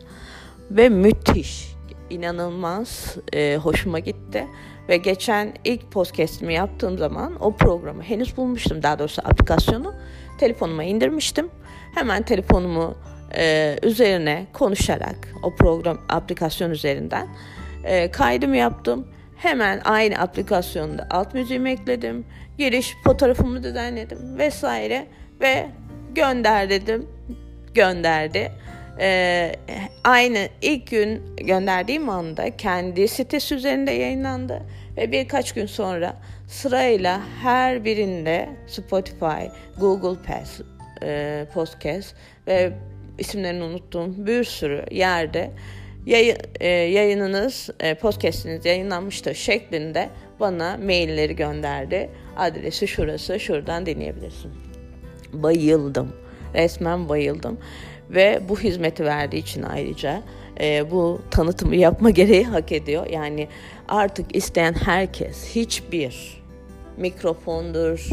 Ve 0.71 0.89
müthiş, 0.89 1.75
inanılmaz 2.11 3.17
e, 3.33 3.57
hoşuma 3.57 3.99
gitti. 3.99 4.47
Ve 4.89 4.97
geçen 4.97 5.55
ilk 5.65 5.91
podcast'imi 5.91 6.55
yaptığım 6.55 6.99
zaman 6.99 7.37
o 7.41 7.57
programı 7.57 8.03
henüz 8.03 8.37
bulmuştum. 8.37 8.83
Daha 8.83 8.99
doğrusu 8.99 9.23
aplikasyonu 9.25 9.95
telefonuma 10.39 10.85
indirmiştim. 10.85 11.51
Hemen 11.95 12.23
telefonumu 12.23 12.95
e, 13.37 13.77
üzerine 13.83 14.47
konuşarak 14.53 15.29
o 15.43 15.55
program 15.55 15.99
aplikasyon 16.09 16.71
üzerinden 16.71 17.29
e, 17.85 18.11
kaydımı 18.11 18.57
yaptım. 18.57 19.09
Hemen 19.37 19.81
aynı 19.85 20.19
aplikasyonda 20.19 21.07
alt 21.11 21.35
müziğimi 21.35 21.71
ekledim. 21.71 22.25
Giriş 22.59 22.97
fotoğrafımı 23.05 23.63
düzenledim 23.63 24.39
vesaire 24.39 25.07
ve 25.41 25.67
gönder 26.15 26.71
dedim. 26.71 27.07
Gönderdi. 27.75 28.53
Ee, 29.01 29.53
aynı 30.05 30.49
ilk 30.63 30.91
gün 30.91 31.37
gönderdiğim 31.37 32.09
anda 32.09 32.57
kendi 32.57 33.09
sitesi 33.09 33.55
üzerinde 33.55 33.91
yayınlandı 33.91 34.63
ve 34.97 35.13
birkaç 35.13 35.53
gün 35.53 35.67
sonra 35.67 36.17
sırayla 36.49 37.21
her 37.43 37.85
birinde 37.85 38.49
Spotify, 38.67 39.47
Google 39.81 40.23
Pass, 40.23 40.61
e, 41.03 41.47
Podcast 41.55 42.15
ve 42.47 42.73
isimlerini 43.19 43.63
unuttuğum 43.63 44.27
bir 44.27 44.45
sürü 44.45 44.85
yerde 44.91 45.51
yayın, 46.07 46.37
e, 46.61 46.69
yayınınız, 46.69 47.71
e, 47.81 47.95
podcastiniz 47.95 48.65
yayınlanmıştır 48.65 49.35
şeklinde 49.35 50.09
bana 50.41 50.77
mailleri 50.77 51.37
gönderdi. 51.37 52.11
Adresi 52.39 52.89
şurası, 52.89 53.41
şuradan 53.41 53.87
dinleyebilirsin. 53.87 54.51
Bayıldım. 55.33 56.13
Resmen 56.55 57.09
bayıldım. 57.09 57.59
Ve 58.11 58.41
bu 58.49 58.61
hizmeti 58.61 59.05
verdiği 59.05 59.37
için 59.39 59.63
ayrıca 59.63 60.23
e, 60.61 60.91
bu 60.91 61.21
tanıtımı 61.31 61.77
yapma 61.77 62.11
gereği 62.21 62.45
hak 62.45 62.73
ediyor. 62.73 63.07
Yani 63.07 63.49
artık 63.89 64.37
isteyen 64.37 64.73
herkes 64.73 65.55
hiçbir 65.55 66.43
mikrofondur, 66.97 68.11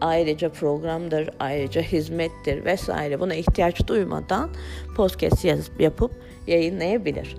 ayrıca 0.00 0.48
programdır, 0.48 1.30
ayrıca 1.40 1.82
hizmettir 1.82 2.64
vesaire 2.64 3.20
buna 3.20 3.34
ihtiyaç 3.34 3.86
duymadan 3.86 4.50
podcast 4.96 5.44
yazıp 5.44 5.80
yapıp 5.80 6.12
yayınlayabilir. 6.46 7.36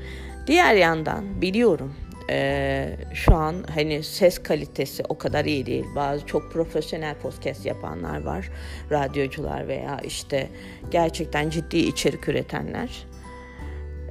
Diğer 0.47 0.75
yandan 0.75 1.41
biliyorum 1.41 1.93
e, 2.29 2.97
şu 3.13 3.35
an 3.35 3.55
hani 3.73 4.03
ses 4.03 4.39
kalitesi 4.39 5.03
o 5.09 5.17
kadar 5.17 5.45
iyi 5.45 5.65
değil. 5.65 5.85
Bazı 5.95 6.25
çok 6.25 6.51
profesyonel 6.51 7.15
podcast 7.15 7.65
yapanlar 7.65 8.21
var. 8.21 8.49
Radyocular 8.91 9.67
veya 9.67 9.99
işte 10.03 10.49
gerçekten 10.91 11.49
ciddi 11.49 11.77
içerik 11.77 12.29
üretenler. 12.29 12.89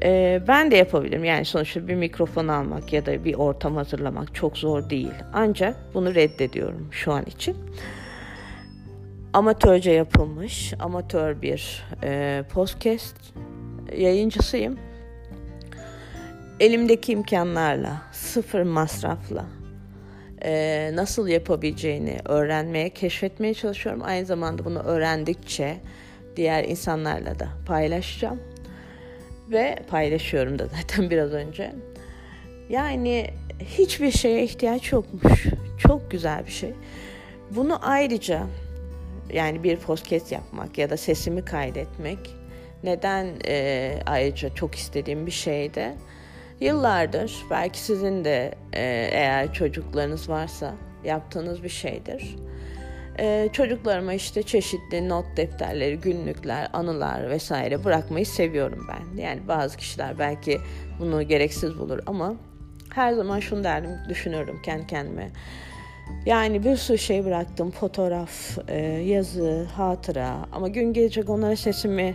E, 0.02 0.42
ben 0.48 0.70
de 0.70 0.76
yapabilirim. 0.76 1.24
Yani 1.24 1.44
sonuçta 1.44 1.88
bir 1.88 1.94
mikrofon 1.94 2.48
almak 2.48 2.92
ya 2.92 3.06
da 3.06 3.24
bir 3.24 3.34
ortam 3.34 3.76
hazırlamak 3.76 4.34
çok 4.34 4.58
zor 4.58 4.90
değil. 4.90 5.14
Ancak 5.32 5.76
bunu 5.94 6.14
reddediyorum 6.14 6.88
şu 6.90 7.12
an 7.12 7.24
için 7.24 7.56
amatörce 9.32 9.90
yapılmış 9.90 10.74
amatör 10.78 11.42
bir 11.42 11.84
e, 12.02 12.44
podcast 12.52 13.16
yayıncısıyım. 13.96 14.78
Elimdeki 16.60 17.12
imkanlarla, 17.12 18.02
sıfır 18.12 18.62
masrafla 18.62 19.46
e, 20.42 20.90
nasıl 20.94 21.28
yapabileceğini 21.28 22.18
öğrenmeye, 22.24 22.90
keşfetmeye 22.90 23.54
çalışıyorum. 23.54 24.02
Aynı 24.04 24.26
zamanda 24.26 24.64
bunu 24.64 24.78
öğrendikçe 24.78 25.76
diğer 26.36 26.64
insanlarla 26.64 27.38
da 27.38 27.48
paylaşacağım. 27.66 28.40
Ve 29.50 29.76
paylaşıyorum 29.88 30.58
da 30.58 30.66
zaten 30.66 31.10
biraz 31.10 31.32
önce. 31.32 31.72
Yani 32.68 33.30
hiçbir 33.78 34.10
şeye 34.10 34.44
ihtiyaç 34.44 34.92
yokmuş. 34.92 35.46
Çok 35.78 36.10
güzel 36.10 36.46
bir 36.46 36.52
şey. 36.52 36.72
Bunu 37.50 37.78
ayrıca 37.82 38.42
yani 39.32 39.62
bir 39.62 39.76
podcast 39.76 40.32
yapmak 40.32 40.78
ya 40.78 40.90
da 40.90 40.96
sesimi 40.96 41.44
kaydetmek 41.44 42.18
neden 42.84 43.26
e, 43.46 43.98
ayrıca 44.06 44.54
çok 44.54 44.74
istediğim 44.74 45.26
bir 45.26 45.30
şeydi. 45.30 45.92
Yıllardır 46.60 47.44
belki 47.50 47.80
sizin 47.80 48.24
de 48.24 48.54
e, 48.72 49.08
eğer 49.12 49.52
çocuklarınız 49.52 50.28
varsa 50.28 50.74
yaptığınız 51.04 51.62
bir 51.62 51.68
şeydir. 51.68 52.36
E, 53.18 53.48
çocuklarıma 53.52 54.12
işte 54.12 54.42
çeşitli 54.42 55.08
not 55.08 55.24
defterleri, 55.36 56.00
günlükler, 56.00 56.68
anılar 56.72 57.30
vesaire 57.30 57.84
bırakmayı 57.84 58.26
seviyorum 58.26 58.86
ben. 58.88 59.22
Yani 59.22 59.48
bazı 59.48 59.76
kişiler 59.76 60.18
belki 60.18 60.58
bunu 61.00 61.22
gereksiz 61.22 61.78
bulur 61.78 62.00
ama 62.06 62.34
her 62.94 63.12
zaman 63.12 63.40
şunu 63.40 63.64
derdim, 63.64 63.90
düşünürdüm 64.08 64.62
kendi 64.62 64.86
kendime. 64.86 65.30
Yani 66.26 66.64
bir 66.64 66.76
sürü 66.76 66.98
şey 66.98 67.24
bıraktım. 67.24 67.70
Fotoğraf, 67.70 68.58
e, 68.68 68.78
yazı, 68.86 69.64
hatıra. 69.64 70.36
Ama 70.52 70.68
gün 70.68 70.92
gelecek 70.92 71.30
onlara 71.30 71.56
sesimi 71.56 72.14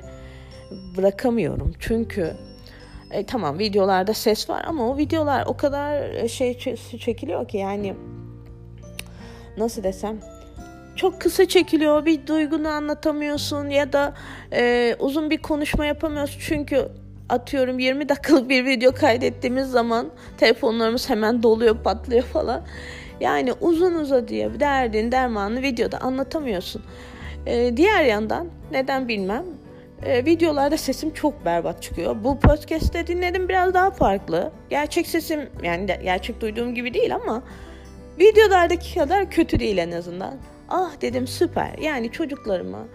bırakamıyorum. 0.98 1.74
Çünkü 1.80 2.34
e, 3.12 3.26
tamam 3.26 3.60
videolarda 3.60 4.14
ses 4.14 4.50
var 4.50 4.64
ama 4.68 4.90
o 4.90 4.98
videolar 4.98 5.46
o 5.46 5.58
kadar 5.58 6.02
e, 6.02 6.28
şey 6.28 6.58
çekiliyor 7.00 7.48
ki 7.48 7.58
yani 7.58 7.94
nasıl 9.58 9.84
desem 9.84 10.20
çok 10.96 11.22
kısa 11.22 11.48
çekiliyor 11.48 12.06
bir 12.06 12.28
duygunu 12.28 12.68
anlatamıyorsun 12.68 13.70
ya 13.70 13.94
da 13.94 14.14
e, 14.54 14.96
uzun 15.00 15.30
bir 15.30 15.38
konuşma 15.38 15.86
yapamıyorsun 15.86 16.40
çünkü 16.40 16.88
atıyorum 17.30 17.80
20 17.80 18.10
dakikalık 18.10 18.50
bir 18.50 18.66
video 18.66 18.92
kaydettiğimiz 18.92 19.72
zaman 19.72 20.10
telefonlarımız 20.38 21.10
hemen 21.10 21.44
doluyor 21.44 21.78
patlıyor 21.84 22.24
falan 22.24 22.62
yani 23.20 23.54
uzun 23.54 23.94
uzadıya 23.94 24.60
derdin 24.60 25.12
dermanını 25.12 25.62
videoda 25.62 25.98
anlatamıyorsun. 25.98 26.82
Ee, 27.46 27.78
diğer 27.78 28.04
yandan 28.04 28.48
neden 28.72 29.08
bilmem 29.08 29.44
e, 30.04 30.26
videolarda 30.26 30.78
sesim 30.78 31.14
çok 31.14 31.46
berbat 31.46 31.82
çıkıyor. 31.82 32.16
Bu 32.24 32.40
podcast'te 32.40 33.08
dinledim 33.08 33.50
biraz 33.50 33.74
daha 33.74 33.92
farklı. 33.92 34.52
Gerçek 34.70 35.08
sesim 35.08 35.50
yani 35.64 35.88
de, 35.88 36.00
gerçek 36.04 36.42
duyduğum 36.42 36.76
gibi 36.76 36.94
değil 36.94 37.16
ama 37.16 37.44
videolardaki 38.20 38.96
kadar 39.00 39.30
kötü 39.30 39.60
değil 39.60 39.78
en 39.78 39.92
azından. 39.92 40.34
Ah 40.70 41.02
dedim 41.02 41.28
süper 41.28 41.78
yani 41.78 42.12
çocuklarıma 42.12 42.86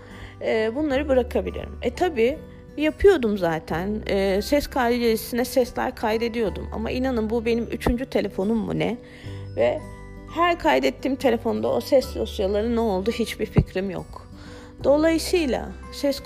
e, 0.43 0.75
bunları 0.75 1.09
bırakabilirim. 1.09 1.79
E 1.83 1.95
tabi 1.95 2.39
yapıyordum 2.77 3.39
zaten. 3.39 4.03
E, 4.07 4.43
ses 4.43 4.67
kaydedicisine 4.67 5.45
sesler 5.45 5.95
kaydediyordum. 5.95 6.69
Ama 6.73 6.91
inanın 6.91 7.31
bu 7.31 7.45
benim 7.45 7.65
üçüncü 7.65 8.07
telefonum 8.07 8.59
mu 8.59 8.79
ne? 8.79 8.97
Ve 9.57 9.81
her 10.35 10.59
kaydettiğim 10.59 11.17
telefonda 11.17 11.69
o 11.69 11.81
ses 11.81 12.15
dosyaları 12.15 12.77
ne 12.77 12.81
oldu 12.81 13.11
hiçbir 13.11 13.47
fikrim 13.47 13.91
yok. 13.91 14.29
Dolayısıyla 14.85 15.69
ses 15.93 16.21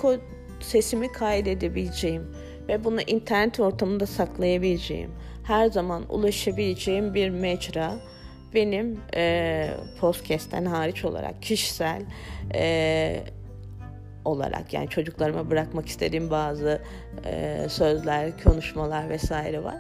sesimi 0.61 1.13
kaydedebileceğim 1.13 2.37
ve 2.69 2.85
bunu 2.85 3.01
internet 3.01 3.61
ortamında 3.61 4.07
saklayabileceğim, 4.07 5.11
her 5.45 5.67
zaman 5.67 6.15
ulaşabileceğim 6.15 7.15
bir 7.15 7.31
mecra 7.31 7.95
benim 8.55 9.01
e, 9.15 9.71
podcast'ten 10.01 10.65
hariç 10.65 11.05
olarak 11.05 11.43
kişisel 11.43 12.03
e, 12.55 13.25
olarak 14.25 14.73
yani 14.73 14.89
çocuklarıma 14.89 15.51
bırakmak 15.51 15.87
istediğim 15.87 16.31
bazı 16.31 16.83
e, 17.25 17.67
sözler, 17.69 18.43
konuşmalar 18.45 19.09
vesaire 19.09 19.65
var. 19.65 19.77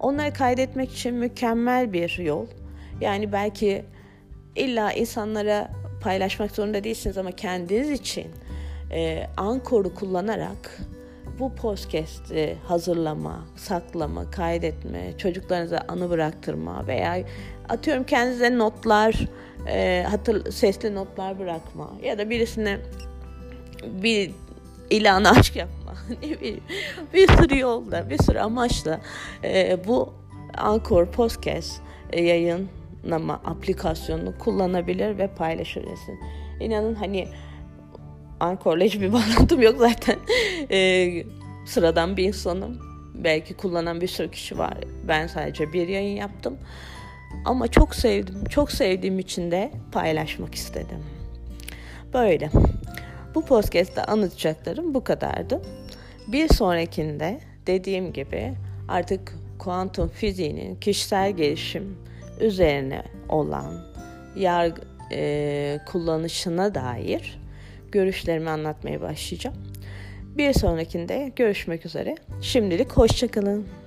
Onları 0.00 0.32
kaydetmek 0.32 0.92
için 0.92 1.14
mükemmel 1.14 1.92
bir 1.92 2.18
yol. 2.18 2.46
Yani 3.00 3.32
belki 3.32 3.84
illa 4.56 4.92
insanlara 4.92 5.70
paylaşmak 6.00 6.50
zorunda 6.50 6.84
değilsiniz 6.84 7.18
ama 7.18 7.30
kendiniz 7.30 7.90
için 7.90 8.26
e, 8.92 9.26
Ankor'u 9.36 9.94
kullanarak 9.94 10.78
bu 11.38 11.54
podcast'i 11.54 12.56
hazırlama, 12.66 13.44
saklama, 13.56 14.30
kaydetme, 14.30 15.18
çocuklarınıza 15.18 15.84
anı 15.88 16.10
bıraktırma 16.10 16.86
veya 16.86 17.24
atıyorum 17.68 18.04
kendinize 18.04 18.58
notlar, 18.58 19.28
e, 19.68 20.06
hatır, 20.10 20.52
sesli 20.52 20.94
notlar 20.94 21.38
bırakma 21.38 21.90
ya 22.02 22.18
da 22.18 22.30
birisine 22.30 22.78
bir 23.84 24.30
ilanı 24.90 25.30
aşk 25.30 25.56
yapma. 25.56 25.94
ne 26.22 26.30
bileyim, 26.30 26.60
bir 27.14 27.28
sürü 27.28 27.58
yolda, 27.58 28.10
bir 28.10 28.18
sürü 28.18 28.38
amaçla 28.38 29.00
e, 29.44 29.78
bu 29.86 30.12
Anchor 30.58 31.06
Podcast 31.06 31.80
e, 32.12 32.22
yayın 32.22 32.68
nama 33.04 33.34
aplikasyonunu 33.34 34.38
kullanabilir 34.38 35.18
ve 35.18 35.26
paylaşabilirsin. 35.26 36.20
İnanın 36.60 36.94
hani 36.94 37.28
Ankor'la 38.42 38.84
hiçbir 38.84 39.12
bağlantım 39.12 39.62
yok 39.62 39.76
zaten. 39.78 40.16
ee, 40.70 41.24
sıradan 41.66 42.16
bir 42.16 42.24
insanım. 42.24 42.78
Belki 43.14 43.54
kullanan 43.54 44.00
bir 44.00 44.08
sürü 44.08 44.30
kişi 44.30 44.58
var. 44.58 44.74
Ben 45.08 45.26
sadece 45.26 45.72
bir 45.72 45.88
yayın 45.88 46.16
yaptım. 46.16 46.58
Ama 47.44 47.68
çok 47.68 47.94
sevdim. 47.94 48.44
Çok 48.44 48.72
sevdiğim 48.72 49.18
için 49.18 49.50
de 49.50 49.72
paylaşmak 49.92 50.54
istedim. 50.54 51.04
Böyle. 52.14 52.50
Bu 53.34 53.44
podcast'ta 53.44 54.04
anlatacaklarım 54.04 54.94
bu 54.94 55.04
kadardı. 55.04 55.62
Bir 56.26 56.48
sonrakinde 56.48 57.40
dediğim 57.66 58.12
gibi 58.12 58.54
artık 58.88 59.34
kuantum 59.58 60.08
fiziğinin 60.08 60.76
kişisel 60.76 61.30
gelişim 61.32 61.96
üzerine 62.40 63.02
olan 63.28 63.84
yargı 64.36 64.82
e, 65.12 65.80
kullanışına 65.86 66.74
dair 66.74 67.41
görüşlerimi 67.92 68.50
anlatmaya 68.50 69.00
başlayacağım. 69.00 69.56
Bir 70.36 70.52
sonrakinde 70.52 71.32
görüşmek 71.36 71.86
üzere. 71.86 72.16
Şimdilik 72.40 72.92
hoşçakalın. 72.92 73.81